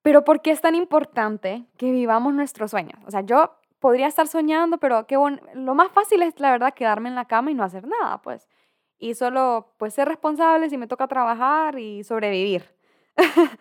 [0.02, 3.00] Pero ¿por qué es tan importante que vivamos nuestros sueños?
[3.06, 5.15] O sea, yo podría estar soñando, pero qué
[5.54, 8.48] lo más fácil es la verdad quedarme en la cama y no hacer nada, pues.
[8.98, 12.65] Y solo pues ser responsable si me toca trabajar y sobrevivir.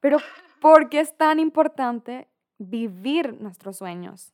[0.00, 0.18] pero
[0.60, 2.28] ¿por qué es tan importante
[2.60, 4.32] vivir nuestros sueños.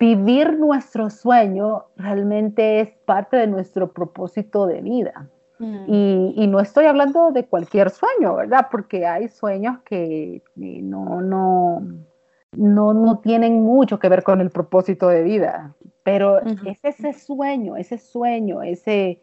[0.00, 5.30] Vivir nuestro sueño realmente es parte de nuestro propósito de vida.
[5.58, 5.84] Mm.
[6.34, 8.66] Y, no estoy hablando de cualquier sueño, ¿verdad?
[8.70, 11.82] Porque hay sueños que no, no,
[12.52, 15.74] no, no tienen mucho que ver con el propósito de vida.
[16.02, 19.20] Pero es ese sueño, ese sueño, ese,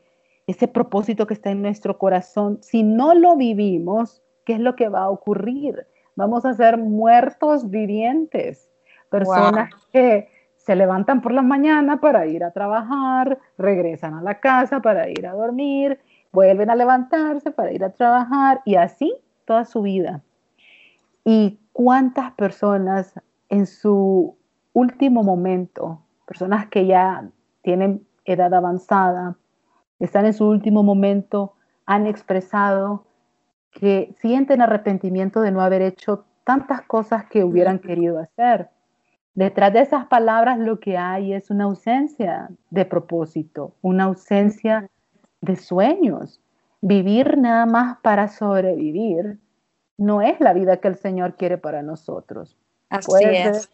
[0.47, 2.59] ese propósito que está en nuestro corazón.
[2.61, 5.87] Si no lo vivimos, ¿qué es lo que va a ocurrir?
[6.15, 8.69] vamos a ser muertos vivientes,
[9.09, 14.81] personas que se levantan por la mañana para ir a trabajar, regresan a la casa
[14.81, 15.99] para ir a dormir,
[16.31, 19.13] vuelven a levantarse para ir a trabajar y así
[19.45, 20.21] toda su vida.
[21.25, 23.13] ¿Y cuántas personas
[23.49, 24.37] en su
[24.71, 27.29] último momento, personas que ya
[27.61, 29.35] tienen edad avanzada,
[29.99, 31.53] están en su último momento,
[31.85, 33.05] han expresado
[33.71, 38.69] que sienten arrepentimiento de no haber hecho tantas cosas que hubieran querido hacer.
[39.33, 44.89] Detrás de esas palabras lo que hay es una ausencia de propósito, una ausencia
[45.41, 46.39] de sueños.
[46.81, 49.39] Vivir nada más para sobrevivir
[50.03, 52.57] no es la vida que el Señor quiere para nosotros.
[52.89, 53.63] Así puede es.
[53.63, 53.69] Ser,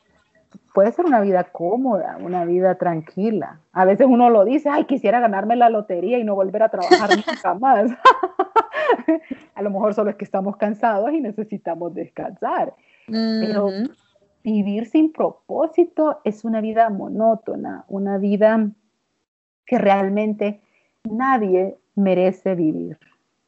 [0.73, 3.59] puede ser una vida cómoda, una vida tranquila.
[3.73, 7.09] A veces uno lo dice, ay, quisiera ganarme la lotería y no volver a trabajar
[7.15, 7.91] nunca más.
[9.55, 12.73] a lo mejor solo es que estamos cansados y necesitamos descansar.
[13.07, 13.69] Pero
[14.43, 18.69] vivir sin propósito es una vida monótona, una vida
[19.65, 20.61] que realmente
[21.03, 22.99] nadie merece vivir.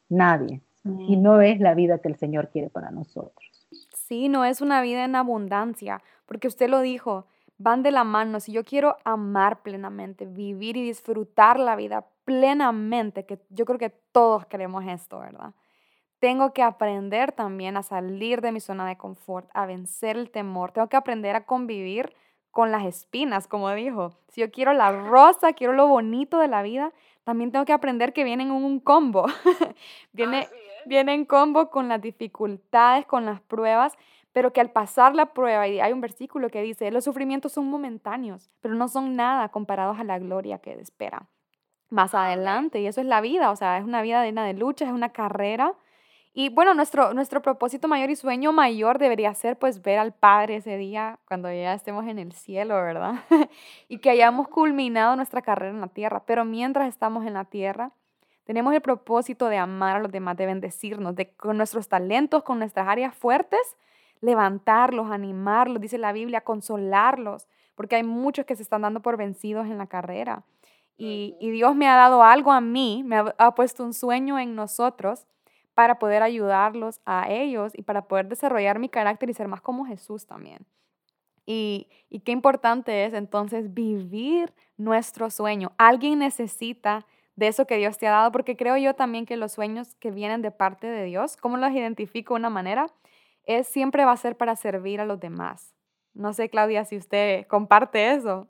[0.08, 0.60] Nadie.
[0.84, 3.68] Y no es la vida que el Señor quiere para nosotros.
[3.94, 7.26] Sí, no es una vida en abundancia, porque usted lo dijo,
[7.58, 8.40] van de la mano.
[8.40, 13.90] Si yo quiero amar plenamente, vivir y disfrutar la vida plenamente, que yo creo que
[13.90, 15.54] todos queremos esto, ¿verdad?
[16.18, 20.72] Tengo que aprender también a salir de mi zona de confort, a vencer el temor.
[20.72, 22.14] Tengo que aprender a convivir
[22.52, 24.12] con las espinas, como dijo.
[24.28, 26.92] Si yo quiero la rosa, quiero lo bonito de la vida,
[27.24, 29.26] también tengo que aprender que vienen un combo.
[30.12, 30.48] viene,
[30.86, 33.96] viene en combo con las dificultades, con las pruebas,
[34.32, 37.68] pero que al pasar la prueba, y hay un versículo que dice, los sufrimientos son
[37.68, 41.28] momentáneos, pero no son nada comparados a la gloria que espera
[41.92, 42.80] más adelante.
[42.80, 45.10] Y eso es la vida, o sea, es una vida llena de luchas, es una
[45.10, 45.74] carrera.
[46.34, 50.56] Y bueno, nuestro, nuestro propósito mayor y sueño mayor debería ser pues ver al Padre
[50.56, 53.16] ese día cuando ya estemos en el cielo, ¿verdad?
[53.88, 56.22] y que hayamos culminado nuestra carrera en la tierra.
[56.24, 57.92] Pero mientras estamos en la tierra,
[58.44, 62.58] tenemos el propósito de amar a los demás, de bendecirnos, de con nuestros talentos, con
[62.58, 63.76] nuestras áreas fuertes,
[64.20, 69.66] levantarlos, animarlos, dice la Biblia, consolarlos, porque hay muchos que se están dando por vencidos
[69.66, 70.44] en la carrera.
[70.96, 75.26] Y, Dios me ha dado algo a mí, me ha, puesto un sueño en nosotros
[75.74, 79.86] para poder ayudarlos a ellos y para poder desarrollar mi carácter y ser más como
[79.86, 80.66] Jesús también.
[81.44, 85.72] Y, y, qué importante es entonces vivir nuestro sueño.
[85.76, 87.04] Alguien necesita
[87.36, 90.10] de eso que Dios te ha dado, porque creo yo también que los sueños que
[90.10, 92.86] vienen de parte de Dios, ¿cómo los identifico de una manera?
[93.44, 95.74] Es siempre va a ser para servir a los demás.
[96.14, 98.48] No sé, Claudia, si usted comparte eso.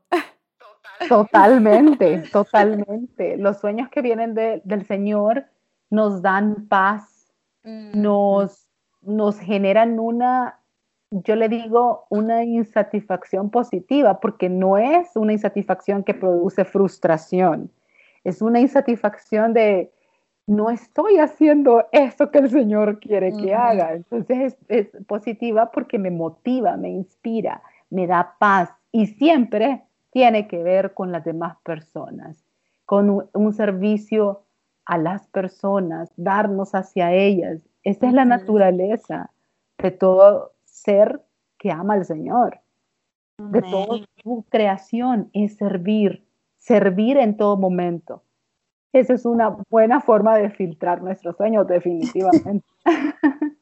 [1.09, 3.37] Totalmente, totalmente.
[3.37, 5.47] Los sueños que vienen del Señor
[5.91, 7.12] nos dan paz.
[7.65, 8.69] Nos,
[9.01, 10.61] nos generan una,
[11.11, 17.71] yo le digo, una insatisfacción positiva, porque no es una insatisfacción que produce frustración,
[18.25, 19.93] es una insatisfacción de,
[20.47, 23.95] no estoy haciendo eso que el Señor quiere que haga.
[23.95, 30.47] Entonces es, es, positiva porque me motiva, me inspira, me da paz y siempre tiene
[30.47, 32.45] que ver con las demás personas,
[32.85, 34.43] con un, servicio
[34.85, 37.61] a las personas, darnos hacia ellas.
[37.85, 39.31] Esa es la naturaleza
[39.79, 41.21] de todo ser
[41.59, 42.61] que ama al Señor,
[43.39, 46.25] de toda su creación, es servir,
[46.57, 48.23] servir en todo momento.
[48.93, 52.67] Esa es una buena forma de filtrar nuestros sueños, definitivamente.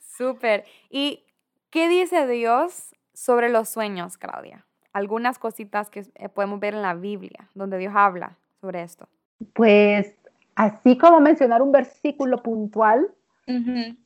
[0.00, 0.64] Súper.
[0.90, 1.24] ¿Y
[1.70, 4.64] qué dice Dios sobre los sueños, Claudia?
[4.94, 9.06] algunas cositas que eh, podemos ver en la Biblia, donde Dios habla sobre esto?
[9.52, 10.14] Pues
[10.56, 13.08] así como mencionar un versículo puntual,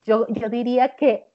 [0.05, 1.28] yo, yo diría que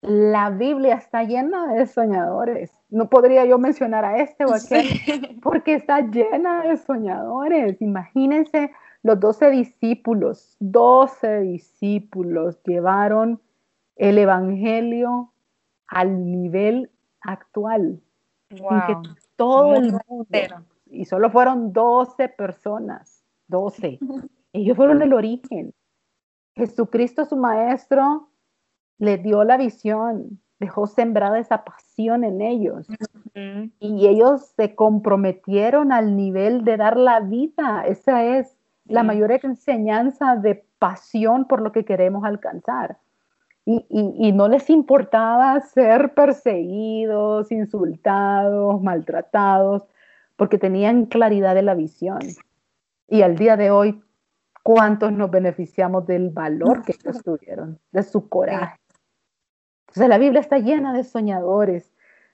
[0.00, 2.72] la Biblia está llena de soñadores.
[2.90, 7.80] No podría yo mencionar a este o aquel, porque está llena de soñadores.
[7.80, 8.70] Imagínense
[9.02, 13.40] los doce discípulos, doce discípulos llevaron
[13.96, 15.32] el Evangelio
[15.86, 16.90] al nivel
[17.20, 18.00] actual.
[19.36, 20.28] todo el mundo,
[20.90, 23.98] y solo fueron doce personas, doce.
[24.54, 25.74] Ellos fueron el origen.
[26.54, 28.28] Jesucristo, su maestro,
[28.98, 32.86] le dio la visión, dejó sembrada esa pasión en ellos.
[33.80, 37.84] Y ellos se comprometieron al nivel de dar la vida.
[37.86, 42.98] Esa es la mayor enseñanza de pasión por lo que queremos alcanzar.
[43.66, 49.82] Y, y, no les importaba ser perseguidos, insultados, maltratados,
[50.36, 52.20] porque tenían claridad de la visión.
[53.08, 54.04] Y al día de hoy,
[54.64, 58.76] ¿cuántos nos beneficiamos del valor que ellos tuvieron, de su coraje?
[59.82, 61.92] Entonces la Biblia está llena de soñadores.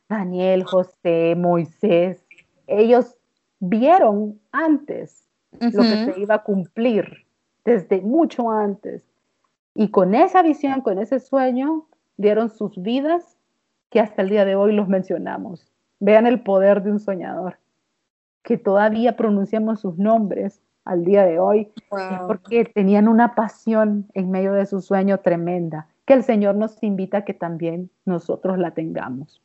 [0.09, 2.25] Daniel, José, Moisés,
[2.67, 3.17] ellos
[3.59, 7.27] vieron antes lo que se iba a cumplir
[7.65, 9.05] desde mucho antes.
[9.75, 13.37] Y con esa visión, con ese sueño, dieron sus vidas
[13.91, 15.73] que hasta el día de hoy los mencionamos.
[15.99, 17.59] Vean el poder de un soñador,
[18.43, 20.61] que todavía pronunciamos sus nombres
[20.91, 21.71] al día de hoy,
[22.27, 27.19] porque tenían una pasión en medio de su sueño tremenda que el Señor nos invita
[27.19, 29.41] a que también nosotros la tengamos,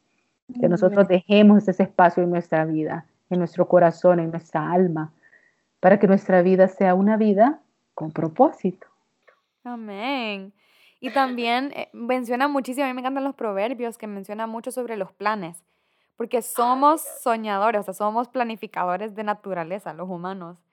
[0.60, 5.14] que nosotros dejemos ese espacio en nuestra vida, en nuestro corazón, en nuestra alma,
[5.80, 7.60] para que nuestra vida sea una vida
[7.94, 8.88] con propósito.
[9.64, 10.52] Amén.
[11.00, 14.98] Y también eh, menciona muchísimo, a mí me encantan los proverbios que menciona mucho sobre
[14.98, 15.64] los planes,
[16.16, 20.65] porque somos soñadores, o sea, somos planificadores de naturaleza, los humanos,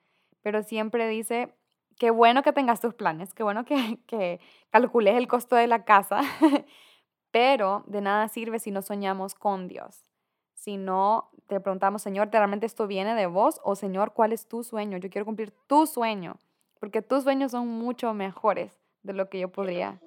[0.43, 1.53] pero siempre dice,
[1.97, 4.39] qué bueno que tengas tus planes, qué bueno que, que
[4.69, 6.21] calcules el costo de la casa,
[7.31, 10.03] pero de nada sirve si no soñamos con Dios.
[10.53, 13.59] Si no te preguntamos, Señor, ¿realmente esto viene de vos?
[13.63, 14.97] O Señor, ¿cuál es tu sueño?
[14.97, 16.37] Yo quiero cumplir tu sueño,
[16.79, 18.71] porque tus sueños son mucho mejores
[19.01, 19.99] de lo que yo podría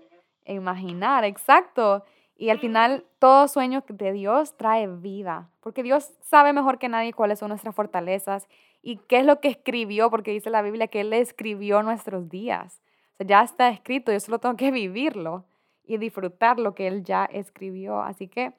[0.47, 1.25] imaginar.
[1.25, 2.05] Exacto.
[2.37, 7.13] Y al final, todo sueño de Dios trae vida, porque Dios sabe mejor que nadie
[7.13, 8.47] cuáles son nuestras fortalezas
[8.87, 12.81] y qué es lo que escribió, porque dice la Biblia que Él escribió nuestros días.
[13.15, 15.45] O sea, ya está escrito, yo solo tengo que vivirlo
[15.83, 18.01] y disfrutar lo que Él ya escribió.
[18.01, 18.53] Así que,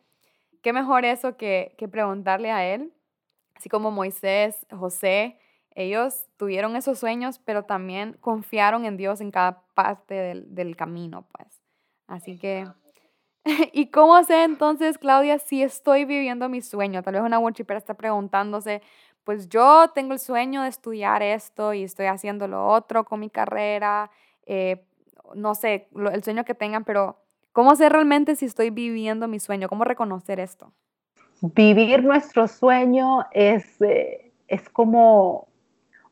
[0.62, 2.92] qué mejor eso que, que preguntarle a Él,
[3.56, 5.40] así como Moisés, José,
[5.76, 11.26] ellos tuvieron esos sueños, pero también confiaron en Dios en cada parte del, del camino,
[11.32, 11.62] pues.
[12.06, 12.68] Así que,
[13.72, 17.02] ¿y cómo sé entonces, Claudia, si estoy viviendo mi sueño?
[17.02, 18.82] Tal vez una worshipera está preguntándose,
[19.28, 23.30] pues yo tengo el sueño de estudiar esto y estoy haciendo lo otro con mi
[23.30, 24.10] carrera,
[24.46, 24.86] eh,
[25.36, 27.18] no sé, el sueño que tengan, pero
[27.52, 29.68] ¿cómo sé realmente si estoy viviendo mi sueño?
[29.68, 30.72] ¿Cómo reconocer esto?
[31.42, 35.50] Vivir nuestro sueño es, eh, es como,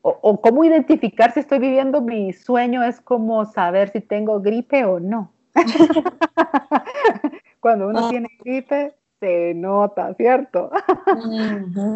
[0.02, 5.00] o, cómo identificar si estoy viviendo mi sueño es como saber si tengo gripe o
[5.00, 5.32] no.
[7.60, 8.10] Cuando uno ah.
[8.10, 10.70] tiene gripe, se nota, ¿cierto?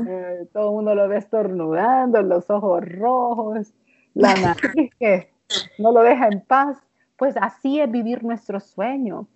[0.09, 3.73] Eh, todo el mundo lo ve estornudando, los ojos rojos,
[4.15, 5.31] la nariz que
[5.79, 6.79] no lo deja en paz.
[7.17, 9.27] Pues así es vivir nuestro sueño.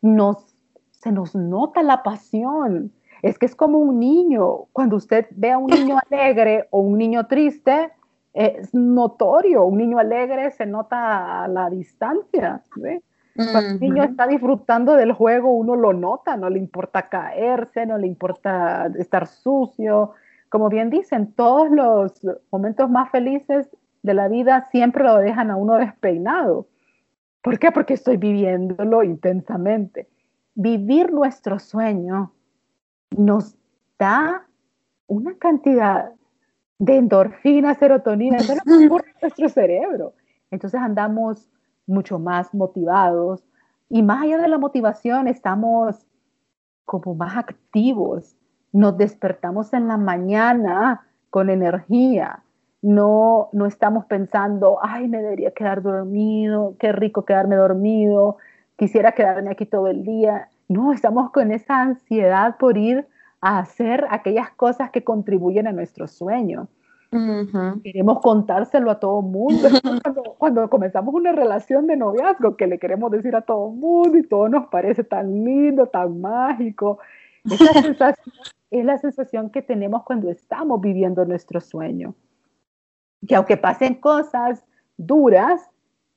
[0.00, 0.54] Nos,
[0.90, 2.92] se nos nota la pasión.
[3.22, 4.66] Es que es como un niño.
[4.72, 7.90] Cuando usted ve a un niño alegre o un niño triste,
[8.32, 9.64] es notorio.
[9.64, 12.62] Un niño alegre se nota a la distancia.
[12.74, 13.02] ¿sí?
[13.38, 17.96] Cuando el niño está disfrutando del juego, uno lo nota, no le importa caerse, no
[17.96, 20.12] le importa estar sucio.
[20.48, 22.20] Como bien dicen, todos los
[22.50, 23.68] momentos más felices
[24.02, 26.66] de la vida siempre lo dejan a uno despeinado.
[27.40, 27.70] ¿Por qué?
[27.70, 30.08] Porque estoy viviéndolo intensamente.
[30.56, 32.32] Vivir nuestro sueño
[33.16, 33.56] nos
[34.00, 34.48] da
[35.06, 36.10] una cantidad
[36.80, 38.64] de endorfina, serotonina, eso es
[39.22, 40.14] nuestro cerebro.
[40.50, 41.48] Entonces andamos
[41.88, 43.42] mucho más motivados
[43.88, 46.06] y más allá de la motivación estamos
[46.84, 48.36] como más activos,
[48.72, 52.42] nos despertamos en la mañana con energía,
[52.80, 58.36] no, no estamos pensando, ay, me debería quedar dormido, qué rico quedarme dormido,
[58.76, 60.48] quisiera quedarme aquí todo el día.
[60.68, 63.06] No, estamos con esa ansiedad por ir
[63.40, 66.68] a hacer aquellas cosas que contribuyen a nuestro sueño.
[67.10, 69.68] Queremos contárselo a todo mundo.
[70.38, 74.48] Cuando, comenzamos una relación de noviazgo, que le queremos decir a todo mundo y todo
[74.48, 76.98] nos parece tan lindo, tan mágico.
[77.44, 78.34] Esa sensación
[78.70, 82.14] es la sensación que tenemos cuando estamos viviendo nuestro sueño.
[83.26, 84.64] Que aunque pasen cosas
[84.98, 85.70] duras,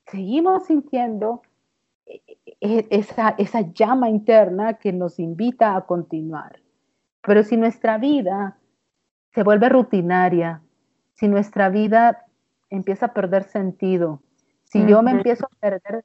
[0.07, 1.41] seguimos sintiendo
[2.05, 6.59] e, esa, esa llama interna que nos invita a continuar.
[7.21, 8.57] Pero si nuestra vida
[9.33, 10.61] se vuelve rutinaria,
[11.21, 12.25] si nuestra vida
[12.71, 14.23] empieza a perder sentido,
[14.63, 16.03] si yo me empiezo a perder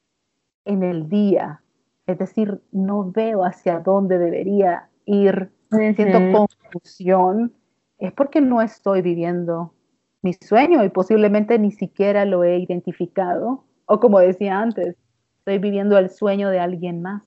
[0.66, 1.62] en el día,
[2.06, 7.54] es decir, no veo hacia dónde debería ir, siento confusión,
[7.96, 9.72] es porque no estoy viviendo
[10.20, 13.64] mi sueño y posiblemente ni siquiera lo he identificado.
[13.86, 14.96] O como decía antes,
[15.38, 17.22] estoy viviendo el sueño de alguien más.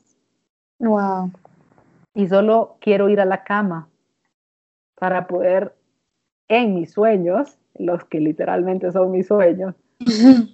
[0.78, 1.32] Wow.
[2.14, 3.90] Y solo quiero ir a la cama
[4.94, 5.76] para poder,
[6.50, 9.76] en mis sueños, los que literalmente son mis sueños,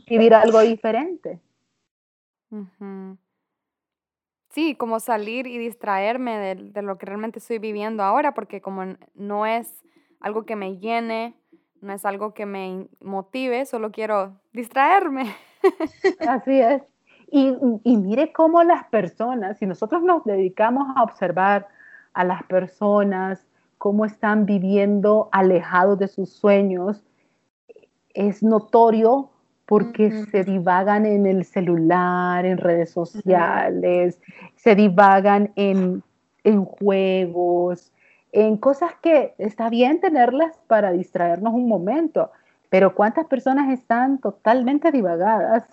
[0.08, 1.40] vivir algo diferente.
[4.50, 8.96] Sí, como salir y distraerme de, de, lo que realmente estoy viviendo ahora, porque como
[9.14, 9.84] no es
[10.22, 11.36] algo que me llene,
[11.82, 15.36] no es algo que me motive, solo quiero distraerme.
[16.28, 16.82] Así es.
[17.32, 17.54] Y,
[17.84, 21.68] y, mire cómo las personas, si nosotros nos dedicamos a observar
[22.14, 23.48] a las personas,
[23.86, 27.04] cómo están viviendo alejados de sus sueños,
[28.16, 29.30] es notorio
[29.68, 34.20] porque se divagan en el celular, en redes sociales,
[34.56, 36.02] se divagan en,
[36.44, 37.94] en juegos,
[38.32, 42.32] en cosas que está bien tenerlas para distraernos un momento,
[42.72, 45.64] pero ¿cuántas personas están totalmente divagadas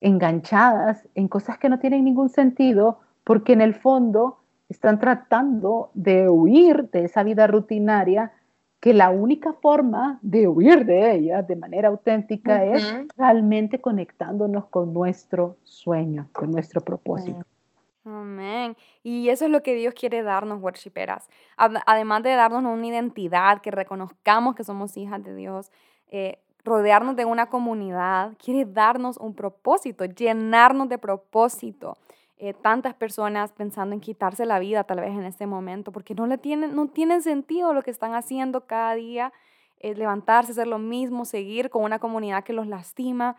[0.00, 4.39] enganchadas en cosas que no tienen ningún sentido porque en el fondo
[4.70, 8.32] están tratando de huir de esa vida rutinaria
[8.78, 14.94] que la única forma de huir de ella de manera auténtica es realmente conectándonos con
[14.94, 17.44] nuestro sueño, con nuestro propósito.
[18.04, 18.76] Amén.
[19.02, 21.28] Y eso es lo que Dios quiere darnos, worshiperas.
[21.56, 25.70] Además de darnos una identidad, que reconozcamos que somos hijas de Dios,
[26.10, 31.98] eh, rodearnos de una comunidad, quiere darnos un propósito, llenarnos de propósito.
[32.42, 36.26] Eh, tantas personas pensando en quitarse la vida tal vez en este momento, porque no,
[36.26, 39.30] le tienen, no tiene sentido lo que están haciendo cada día,
[39.78, 43.36] es levantarse, hacer lo mismo, seguir con una comunidad que los lastima.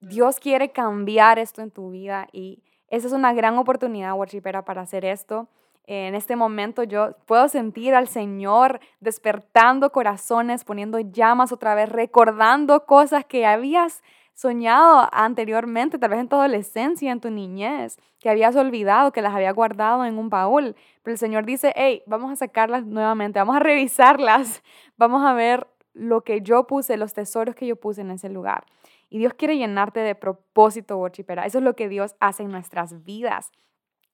[0.00, 4.82] Dios quiere cambiar esto en tu vida y esa es una gran oportunidad, worshipera, para
[4.82, 5.48] hacer esto
[5.88, 12.84] en este momento yo puedo sentir al Señor despertando corazones, poniendo llamas otra vez, recordando
[12.84, 14.02] cosas que habías
[14.38, 19.34] soñado anteriormente, tal vez en tu adolescencia, en tu niñez, que habías olvidado, que las
[19.34, 20.76] había guardado en un baúl.
[21.02, 24.62] Pero el Señor dice, hey, vamos a sacarlas nuevamente, vamos a revisarlas,
[24.96, 28.64] vamos a ver lo que yo puse, los tesoros que yo puse en ese lugar.
[29.10, 31.44] Y Dios quiere llenarte de propósito, worshipera.
[31.44, 33.50] Eso es lo que Dios hace en nuestras vidas.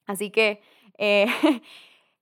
[0.06, 0.62] Así que
[0.96, 1.26] eh,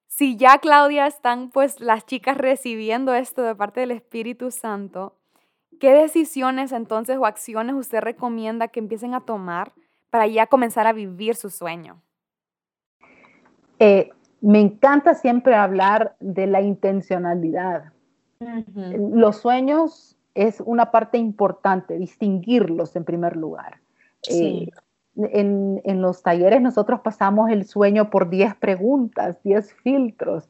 [0.09, 5.22] si ya, Claudia, están pues las chicas recibiendo esto de parte del Espíritu Santo,
[5.83, 9.72] ¿qué decisiones entonces o acciones usted recomienda que empiecen a tomar
[10.11, 12.01] para ya comenzar a vivir su sueño?
[13.80, 14.11] Eh,
[14.41, 17.93] me encanta siempre hablar de la intencionalidad.
[18.76, 23.80] Los sueños es una parte importante, distinguirlos en primer lugar.
[24.22, 24.70] Sí.
[25.16, 30.49] Eh, en, los talleres nosotros pasamos el sueño por 10 preguntas, 10 filtros,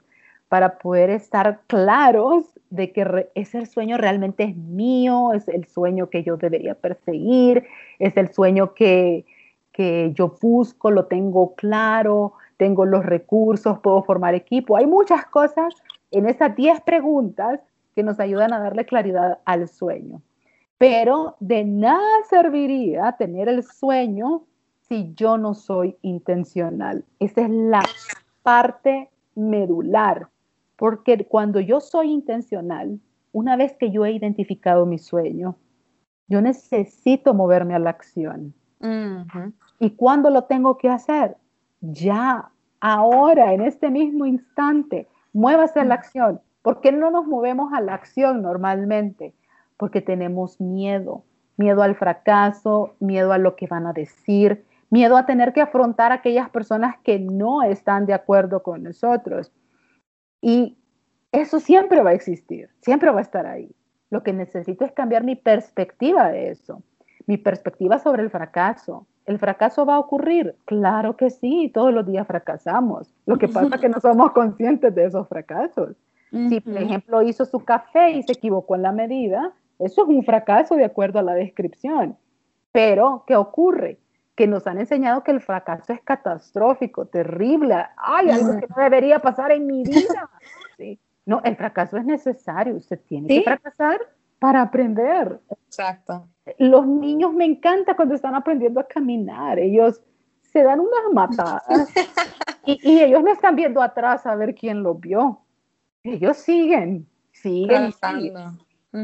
[0.53, 6.25] para poder estar claros de que ese sueño realmente es mío, es el sueño que
[6.25, 7.65] yo debería perseguir,
[7.99, 9.25] es el sueño que,
[9.73, 14.77] que yo busco, lo tengo claro, tengo los recursos, puedo formar equipo.
[14.77, 15.75] Hay muchas cosas
[16.11, 17.59] en esas 10 preguntas
[17.97, 20.21] que nos ayudan a darle claridad al sueño.
[20.77, 24.43] Pero de nada serviría tener el sueño
[24.87, 27.07] si yo no soy intencional.
[27.21, 27.83] Esa es la
[28.43, 30.29] parte medular,
[30.83, 32.99] porque cuando yo soy intencional,
[33.31, 35.55] una vez que yo he identificado mi sueño,
[36.27, 38.53] yo necesito moverme a la acción.
[39.79, 41.37] ¿Y cuándo lo tengo que hacer?
[41.83, 46.41] Ya, ahora, en este mismo instante, muévase a la acción.
[46.63, 49.37] ¿Por qué no nos movemos a la acción normalmente?
[49.77, 51.23] Porque tenemos miedo,
[51.59, 56.11] miedo al fracaso, miedo a lo que van a decir, miedo a tener que afrontar
[56.11, 59.53] a aquellas personas que no están de acuerdo con nosotros.
[60.43, 60.77] Y
[61.31, 63.75] eso siempre va a existir, siempre va a estar ahí.
[64.11, 66.83] Lo que necesito es cambiar mi perspectiva de eso,
[67.27, 69.07] mi perspectiva sobre el fracaso.
[69.25, 70.57] ¿El fracaso va a ocurrir?
[70.67, 73.15] Claro que sí, todos los días fracasamos.
[73.25, 75.97] Lo que pasa es que no somos conscientes de esos fracasos.
[76.49, 80.25] Si, por ejemplo, hizo su café y se equivocó en la medida, eso es un
[80.25, 82.17] fracaso de acuerdo a la descripción.
[82.73, 83.99] Pero, ¿qué ocurre?
[84.35, 89.19] Que nos han enseñado que el fracaso es catastrófico, terrible, ay, algo que no debería
[89.19, 90.31] pasar en mi vida.
[91.25, 94.01] No, el fracaso es necesario, usted tiene que fracasar
[94.41, 95.39] para aprender.
[95.51, 96.27] Exacto.
[96.59, 100.03] Los niños me encanta cuando están aprendiendo a caminar, ellos
[100.41, 101.63] se dan unas matadas.
[102.67, 105.43] y, ellos no están viendo atrás a ver quién los vio.
[106.03, 107.95] Ellos siguen, siguen.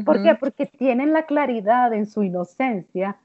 [0.05, 0.35] ¿Por qué?
[0.35, 3.17] Porque tienen la claridad en su inocencia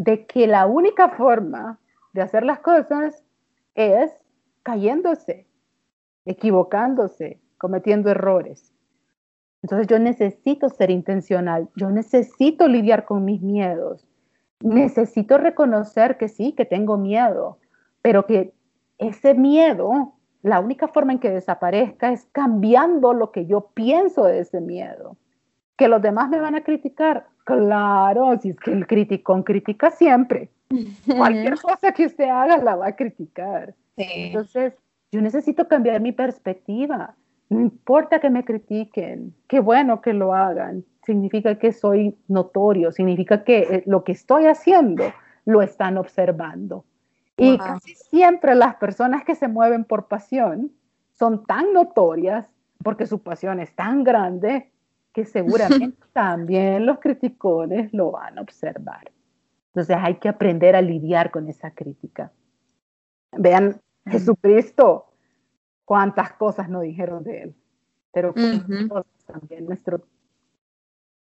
[0.00, 1.78] de que la única forma
[2.14, 3.22] de hacer las cosas
[3.74, 4.10] es
[4.62, 5.46] cayéndose,
[6.24, 8.72] equivocándose, cometiendo errores.
[9.62, 14.08] Entonces yo necesito ser intencional, yo necesito lidiar con mis miedos,
[14.62, 17.58] necesito reconocer que sí, que tengo miedo,
[18.00, 18.54] pero que
[18.96, 24.38] ese miedo, la única forma en que desaparezca es cambiando lo que yo pienso de
[24.38, 25.18] ese miedo.
[25.76, 27.26] Que los demás me van a criticar,
[27.58, 30.50] claro, si es que el criticón critica siempre.
[31.06, 33.74] Cualquier cosa que usted haga la va a criticar.
[33.96, 34.74] Entonces,
[35.12, 37.14] yo necesito cambiar mi perspectiva.
[37.48, 40.84] No importa que me critiquen, qué bueno que lo hagan.
[41.04, 45.12] Significa que soy notorio, significa que eh, lo que estoy haciendo
[45.44, 46.84] lo están observando.
[47.36, 50.70] Y casi siempre las personas que se mueven por pasión
[51.12, 52.46] son tan notorias
[52.82, 54.70] porque su pasión es tan grande
[55.12, 59.10] que seguramente también los criticones lo van a observar.
[59.68, 62.32] Entonces hay que aprender a lidiar con esa crítica.
[63.32, 65.12] Vean, Jesucristo,
[65.84, 67.54] cuántas cosas no dijeron de él,
[68.12, 68.34] pero
[69.26, 70.02] también nuestro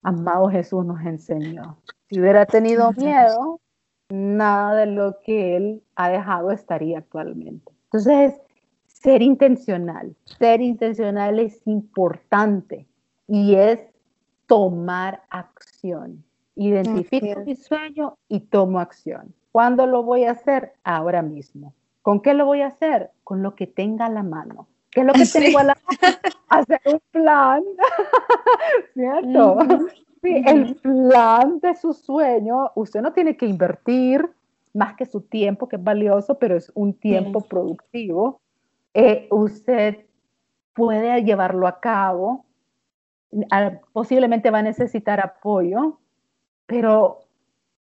[0.02, 1.78] amado Jesús nos enseñó.
[2.08, 3.60] Si hubiera tenido miedo,
[4.08, 7.72] nada de lo que él ha dejado estaría actualmente.
[7.84, 8.40] Entonces,
[8.86, 12.86] ser intencional, ser intencional es importante
[13.28, 13.80] y es
[14.46, 16.24] tomar acción.
[16.56, 19.32] Identifico mi sueño y tomo acción.
[19.52, 20.72] ¿Cuándo lo voy a hacer?
[20.82, 21.72] Ahora mismo.
[22.02, 23.10] ¿Con qué lo voy a hacer?
[23.22, 24.66] Con lo que tenga a la mano.
[24.90, 26.18] ¿Qué es lo que tengo a la mano?
[26.48, 27.62] Hacer un plan,
[28.94, 29.58] ¿cierto?
[30.22, 34.28] sí, el plan de su sueño, usted no tiene que invertir
[34.72, 38.40] más que su tiempo, que es valioso, pero es un tiempo productivo.
[38.94, 40.06] Eh, usted
[40.72, 42.44] puede llevarlo a cabo,
[43.92, 45.98] posiblemente va a necesitar apoyo,
[46.66, 47.20] pero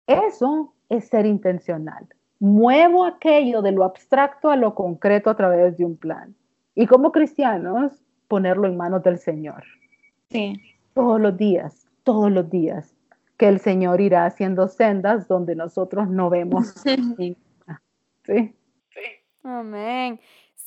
[0.08, 2.08] eso es ser intencional
[2.40, 6.36] muevo aquello de lo abstracto a lo concreto a través de un plan.
[6.74, 9.64] Y como cristianos, ponerlo en manos del Señor.
[10.30, 10.56] Sí.
[10.94, 12.96] Todos los días, todos los días,
[13.38, 17.36] que el Señor irá haciendo sendas donde nosotros no vemos ¿Sí?
[18.26, 18.56] Sí.
[19.44, 20.20] Amén.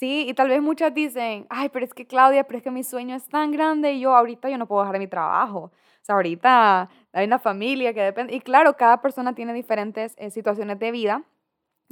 [0.03, 2.82] Sí, y tal vez muchas dicen, ay, pero es que Claudia, pero es que mi
[2.82, 5.70] sueño es tan grande y yo ahorita yo no puedo dejar mi trabajo.
[5.70, 5.70] O
[6.05, 8.34] sea, ahorita hay una familia que depende.
[8.34, 11.22] Y claro, cada persona tiene diferentes eh, situaciones de vida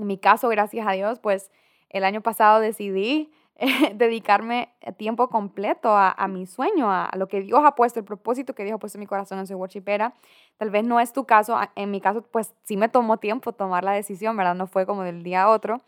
[0.01, 1.51] en mi caso, gracias a Dios, pues
[1.91, 3.31] el año pasado decidí
[3.95, 8.65] dedicarme tiempo completo a, mi sueño, a, lo que Dios ha puesto, el propósito que
[8.65, 10.15] Dios ha puesto en mi corazón en ser worshipera.
[10.57, 13.85] Tal vez no es tu caso, en mi caso, pues sí me tomó tiempo tomar
[13.85, 14.55] la decisión, ¿verdad?
[14.55, 15.83] No fue como del día a otro.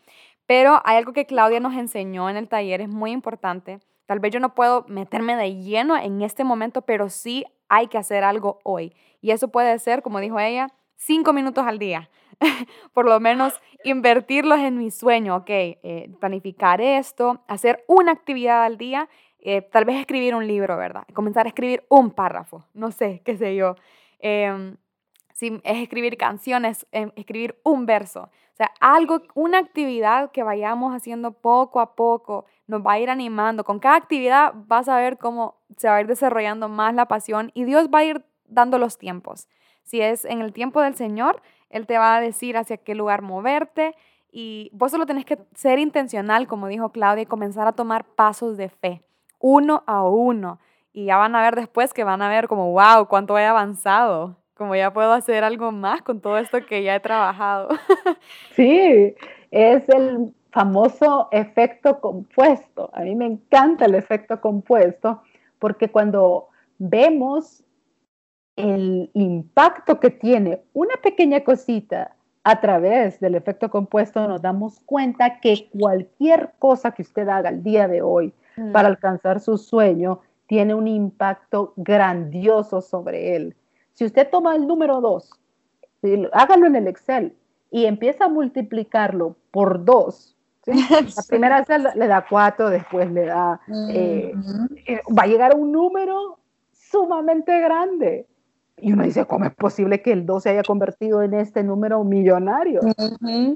[0.45, 3.79] Pero hay algo que Claudia nos enseñó en el taller, es muy importante.
[4.05, 7.97] Tal vez yo no puedo meterme de lleno en este momento, pero sí hay que
[7.97, 8.93] hacer algo hoy.
[9.21, 12.09] Y eso puede ser, como dijo ella, cinco minutos al día.
[12.93, 18.77] por lo menos invertirlos en mi sueño, ok, eh, planificar esto, hacer una actividad al
[18.77, 21.03] día, eh, tal vez escribir un libro, ¿verdad?
[21.13, 23.75] Comenzar a escribir un párrafo, no sé, qué sé yo.
[25.33, 28.29] Si es escribir canciones, em, escribir un verso.
[28.53, 33.09] O sea, algo, una actividad que vayamos haciendo poco a poco, nos va a ir
[33.09, 33.63] animando.
[33.63, 37.51] Con cada actividad vas a ver cómo se va a ir desarrollando más la pasión
[37.55, 39.47] y Dios va a ir dando los tiempos.
[39.81, 43.23] Si es en el tiempo del Señor, él te va a decir hacia qué lugar
[43.23, 43.95] moverte
[44.31, 48.57] y vos solo tenés que ser intencional, como dijo Claudia, y comenzar a tomar pasos
[48.57, 49.03] de fe,
[49.39, 50.59] uno a uno.
[50.91, 54.37] Y ya van a ver después que van a ver como, wow, cuánto he avanzado,
[54.63, 57.67] como ya puedo hacer algo más con todo esto que ya he trabajado.
[58.55, 59.13] Sí,
[59.51, 62.89] es el famoso efecto compuesto.
[62.93, 65.21] A mí me encanta el efecto compuesto
[65.59, 66.47] porque cuando
[66.77, 67.65] vemos
[68.55, 75.41] el impacto que tiene una pequeña cosita a través del efecto compuesto, nos damos cuenta
[75.41, 78.71] que cualquier cosa que usted haga el día de hoy mm.
[78.71, 83.57] para alcanzar su sueño tiene un impacto grandioso sobre él.
[83.93, 85.29] Si usted toma el número 2,
[86.33, 87.35] hágalo en el Excel
[87.71, 90.35] y empieza a multiplicarlo por 2,
[90.65, 94.33] la primera celda le da 4, después le da, eh,
[94.87, 96.39] eh, va a llegar a un número
[96.71, 98.27] sumamente grande.
[98.77, 102.03] Y uno dice, ¿cómo es posible que el 2 se haya convertido en este número
[102.03, 102.81] millonario?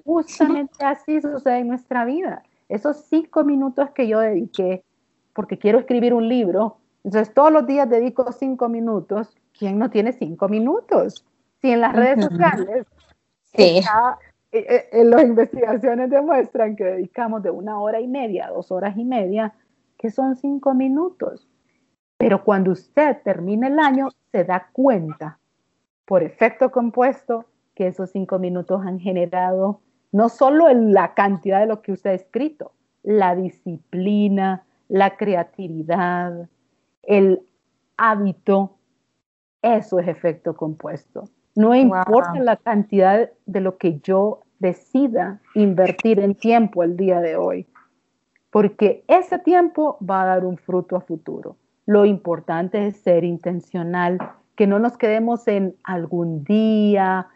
[0.05, 2.43] Justamente así sucede en nuestra vida.
[2.69, 4.83] Esos cinco minutos que yo dediqué,
[5.33, 9.35] porque quiero escribir un libro, entonces todos los días dedico cinco minutos.
[9.57, 11.25] ¿Quién no tiene cinco minutos?
[11.61, 12.85] Si en las redes sociales
[13.53, 14.19] está
[14.51, 19.03] eh, eh, las investigaciones demuestran que dedicamos de una hora y media dos horas y
[19.03, 19.53] media,
[19.97, 21.47] que son cinco minutos.
[22.17, 25.39] Pero cuando usted termina el año, se da cuenta,
[26.05, 27.45] por efecto compuesto,
[27.75, 29.81] que esos cinco minutos han generado
[30.11, 32.71] no solo la cantidad de lo que usted ha escrito,
[33.03, 36.49] la disciplina, la creatividad,
[37.03, 37.41] el
[37.97, 38.76] hábito,
[39.75, 41.29] eso es efecto compuesto.
[41.55, 47.35] No importa la cantidad de lo que yo decida invertir en tiempo el día de
[47.35, 47.67] hoy,
[48.51, 51.57] porque ese tiempo va a dar un fruto a futuro.
[51.85, 54.19] Lo importante es ser intencional,
[54.55, 57.27] que no nos quedemos en algún día,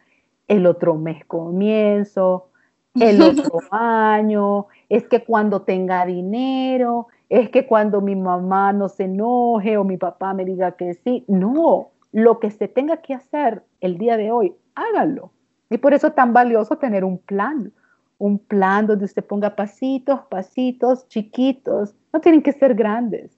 [0.48, 2.50] el otro mes comienzo,
[2.96, 9.06] el otro año, es que cuando tenga dinero, es que cuando mi mamá no se
[9.06, 11.24] enoje o mi papá me diga que sí.
[11.30, 15.32] No, lo que se tenga que hacer el día de hoy, hágalo.
[15.70, 17.72] Y por eso es tan valioso tener un plan,
[18.18, 23.38] un plan donde usted ponga pasitos, pasitos chiquitos, no tienen que ser grandes.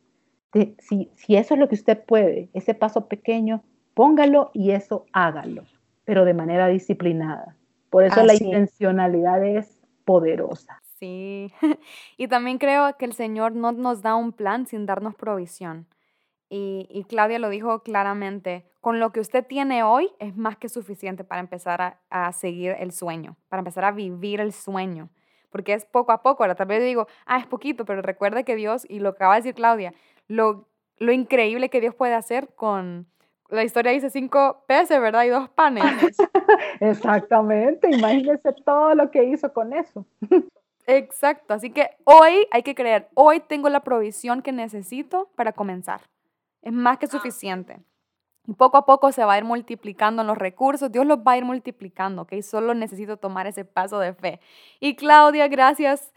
[0.79, 3.63] si, si eso es lo que usted puede, ese paso pequeño,
[3.93, 5.63] póngalo y eso hágalo,
[6.05, 7.55] pero de manera disciplinada.
[7.89, 10.81] Por eso la intencionalidad es poderosa.
[10.99, 11.51] Sí,
[12.17, 15.85] y también creo que el Señor no nos da un plan sin darnos provisión.
[16.55, 21.23] Y, Claudia lo dijo claramente, con lo que usted tiene hoy es más que suficiente
[21.23, 25.09] para empezar a, seguir el sueño, para empezar a vivir el sueño,
[25.49, 26.43] porque es poco a poco.
[26.43, 29.39] Ahora tal vez digo, ah, es poquito, pero recuerde que Dios, y lo acaba de
[29.39, 29.95] decir Claudia,
[30.27, 30.67] lo,
[30.99, 33.07] lo increíble que Dios puede hacer con,
[33.49, 35.23] la historia dice cinco peces, ¿verdad?
[35.23, 35.83] Y dos panes.
[36.79, 40.05] Exactamente, imagínese todo lo que hizo con eso.
[40.85, 46.01] Exacto, así que hoy hay que creer, hoy tengo la provisión que necesito para comenzar.
[46.63, 47.79] Es más que suficiente.
[48.45, 51.37] Y poco a poco se va a ir multiplicando los recursos, Dios los va a
[51.37, 52.41] ir multiplicando, ¿ok?
[52.41, 54.39] Solo necesito tomar ese paso de fe.
[54.79, 56.11] Y Claudia, gracias.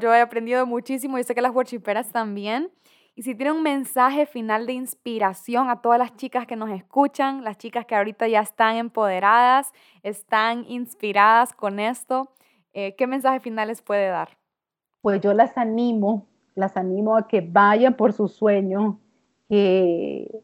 [0.00, 2.70] yo he aprendido muchísimo y sé que las worshiperas también.
[3.16, 7.44] Y si tiene un mensaje final de inspiración a todas las chicas que nos escuchan,
[7.44, 9.72] las chicas que ahorita ya están empoderadas,
[10.02, 12.32] están inspiradas con esto,
[12.72, 14.36] eh, ¿qué mensaje final les puede dar?
[15.00, 16.26] Pues yo las animo,
[16.56, 18.98] las animo a que vayan por su sueño,
[19.48, 20.42] que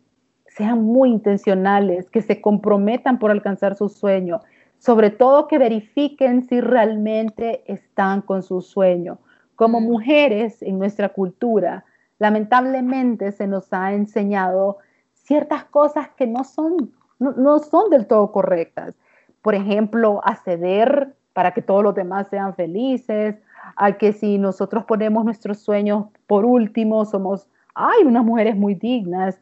[0.49, 4.41] sean muy intencionales, que se comprometan por alcanzar su sueño,
[4.79, 9.19] sobre todo que verifiquen si realmente están con su sueño.
[9.55, 11.85] Como mujeres en nuestra cultura,
[12.19, 14.79] lamentablemente se nos ha enseñado
[15.13, 18.95] ciertas cosas que no son, no, son del todo correctas.
[19.43, 23.37] Por ejemplo, acceder para que todos los demás sean felices,
[23.77, 29.41] a que si nosotros ponemos nuestros sueños por último, somos hay unas mujeres muy dignas.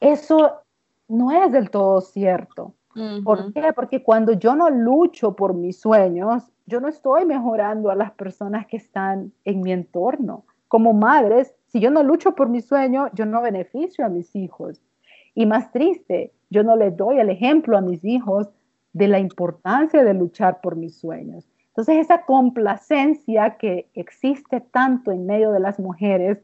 [0.00, 0.52] Eso
[1.08, 2.74] no es del todo cierto.
[3.24, 3.72] ¿Por qué?
[3.72, 8.66] Porque cuando yo no lucho por mis sueños, yo no estoy mejorando a las personas
[8.66, 10.44] que están en mi entorno.
[10.68, 14.82] Como madres, si yo no lucho por mi sueño, yo no beneficio a mis hijos.
[15.34, 18.50] Y más triste, yo no les doy el ejemplo a mis hijos
[18.92, 21.48] de la importancia de luchar por mis sueños.
[21.68, 26.42] Entonces, esa complacencia que existe tanto en medio de las mujeres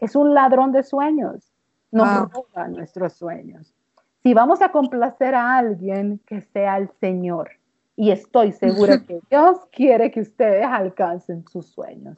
[0.00, 1.52] es un ladrón de sueños,
[1.92, 3.74] nos roba nuestros sueños.
[4.22, 7.50] Si vamos a complacer a alguien, que sea el Señor.
[7.96, 12.16] Y estoy segura que Dios quiere que ustedes alcancen sus sueños.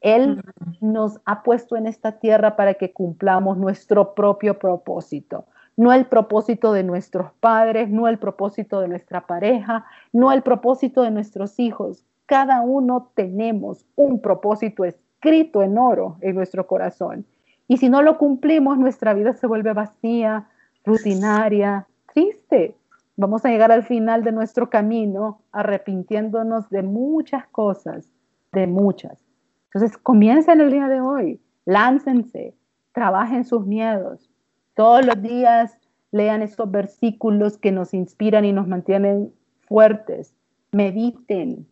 [0.00, 0.42] Él
[0.82, 5.46] nos ha puesto en esta tierra para que cumplamos nuestro propio propósito,
[5.78, 11.02] no el propósito de nuestros padres, no el propósito de nuestra pareja, no el propósito
[11.02, 12.04] de nuestros hijos.
[12.26, 14.84] Cada uno tenemos un propósito
[15.24, 17.24] escrito en oro en nuestro corazón.
[17.66, 20.48] Y si no lo cumplimos, nuestra vida se vuelve vacía,
[20.84, 22.76] rutinaria, triste.
[23.16, 28.10] Vamos a llegar al final de nuestro camino arrepintiéndonos de muchas cosas,
[28.52, 29.24] de muchas.
[29.72, 32.54] Entonces, comiencen el día de hoy, láncense,
[32.92, 34.28] trabajen sus miedos.
[34.74, 35.78] Todos los días
[36.10, 40.34] lean esos versículos que nos inspiran y nos mantienen fuertes.
[40.70, 41.66] Mediten,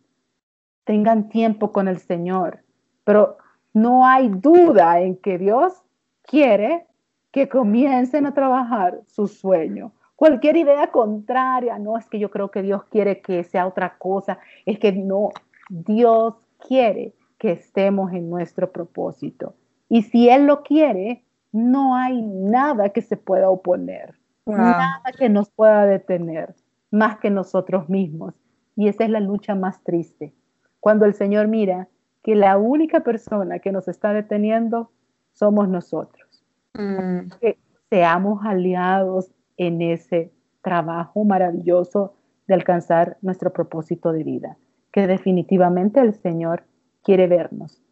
[0.85, 2.63] tengan tiempo con el Señor.
[3.03, 3.37] Pero
[3.73, 5.83] no hay duda en que Dios
[6.23, 6.85] quiere
[7.31, 9.91] que comiencen a trabajar su sueño.
[10.15, 14.37] Cualquier idea contraria, no es que yo creo que Dios quiere que sea otra cosa,
[14.65, 15.31] es que no,
[15.69, 19.55] Dios quiere que estemos en nuestro propósito.
[19.89, 25.49] Y si Él lo quiere, no hay nada que se pueda oponer, nada que nos
[25.49, 26.55] pueda detener,
[26.91, 28.35] más que nosotros mismos.
[28.75, 30.33] Y esa es la lucha más triste.
[30.79, 31.87] Cuando el Señor mira
[32.23, 34.91] que la única persona que nos está deteniendo
[35.33, 36.43] somos nosotros.
[36.73, 37.29] Mm.
[37.41, 37.57] Que
[37.89, 42.15] seamos aliados en ese trabajo maravilloso
[42.47, 44.57] de alcanzar nuestro propósito de vida,
[44.91, 46.63] que definitivamente el Señor
[47.03, 47.83] quiere vernos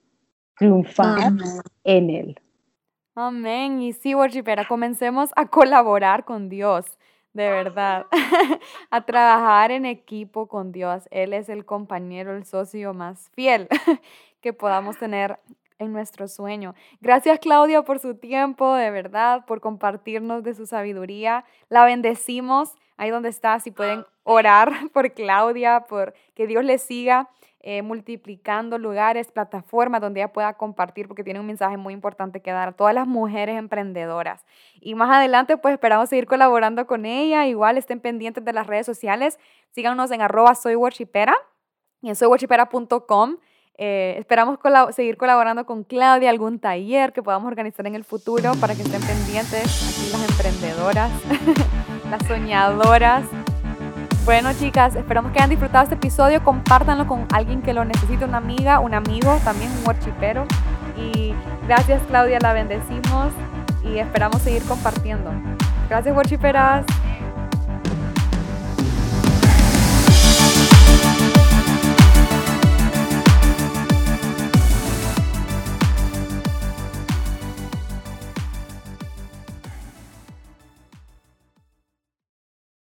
[0.58, 1.34] triunfar
[1.84, 2.40] en Él.
[3.16, 3.82] Amén.
[3.82, 6.86] Y sí, worshipera, comencemos a colaborar con Dios,
[7.34, 8.08] de verdad,
[8.92, 11.08] a trabajar en equipo con Dios.
[11.12, 13.68] Él es el compañero, el socio más fiel
[14.42, 15.40] que podamos tener
[15.80, 16.76] en nuestro sueño.
[17.00, 21.44] Gracias Claudia por su tiempo, de verdad, por compartirnos de su sabiduría.
[21.70, 27.30] La bendecimos ahí donde está, si pueden orar por Claudia, por que Dios le siga
[27.64, 32.52] eh, multiplicando lugares, plataformas donde ella pueda compartir, porque tiene un mensaje muy importante que
[32.52, 34.44] dar a todas las mujeres emprendedoras.
[34.80, 37.46] Y más adelante, pues esperamos seguir colaborando con ella.
[37.46, 39.40] Igual estén pendientes de las redes sociales.
[39.70, 41.36] Síganos en arroba soyworshipera
[42.02, 43.38] y en soyworshipera.com.
[43.78, 44.58] Eh, esperamos
[44.96, 49.02] seguir colaborando con Claudia, algún taller que podamos organizar en el futuro para que estén
[49.02, 51.12] pendientes aquí las emprendedoras,
[52.10, 53.26] las soñadoras.
[54.24, 56.44] Bueno, chicas, esperamos que hayan disfrutado este episodio.
[56.44, 60.46] Compártanlo con alguien que lo necesite, una amiga, un amigo, también un worshipero.
[60.96, 61.34] Y
[61.66, 63.32] gracias, Claudia, la bendecimos
[63.84, 65.32] y esperamos seguir compartiendo.
[65.90, 66.86] Gracias, worshiperas.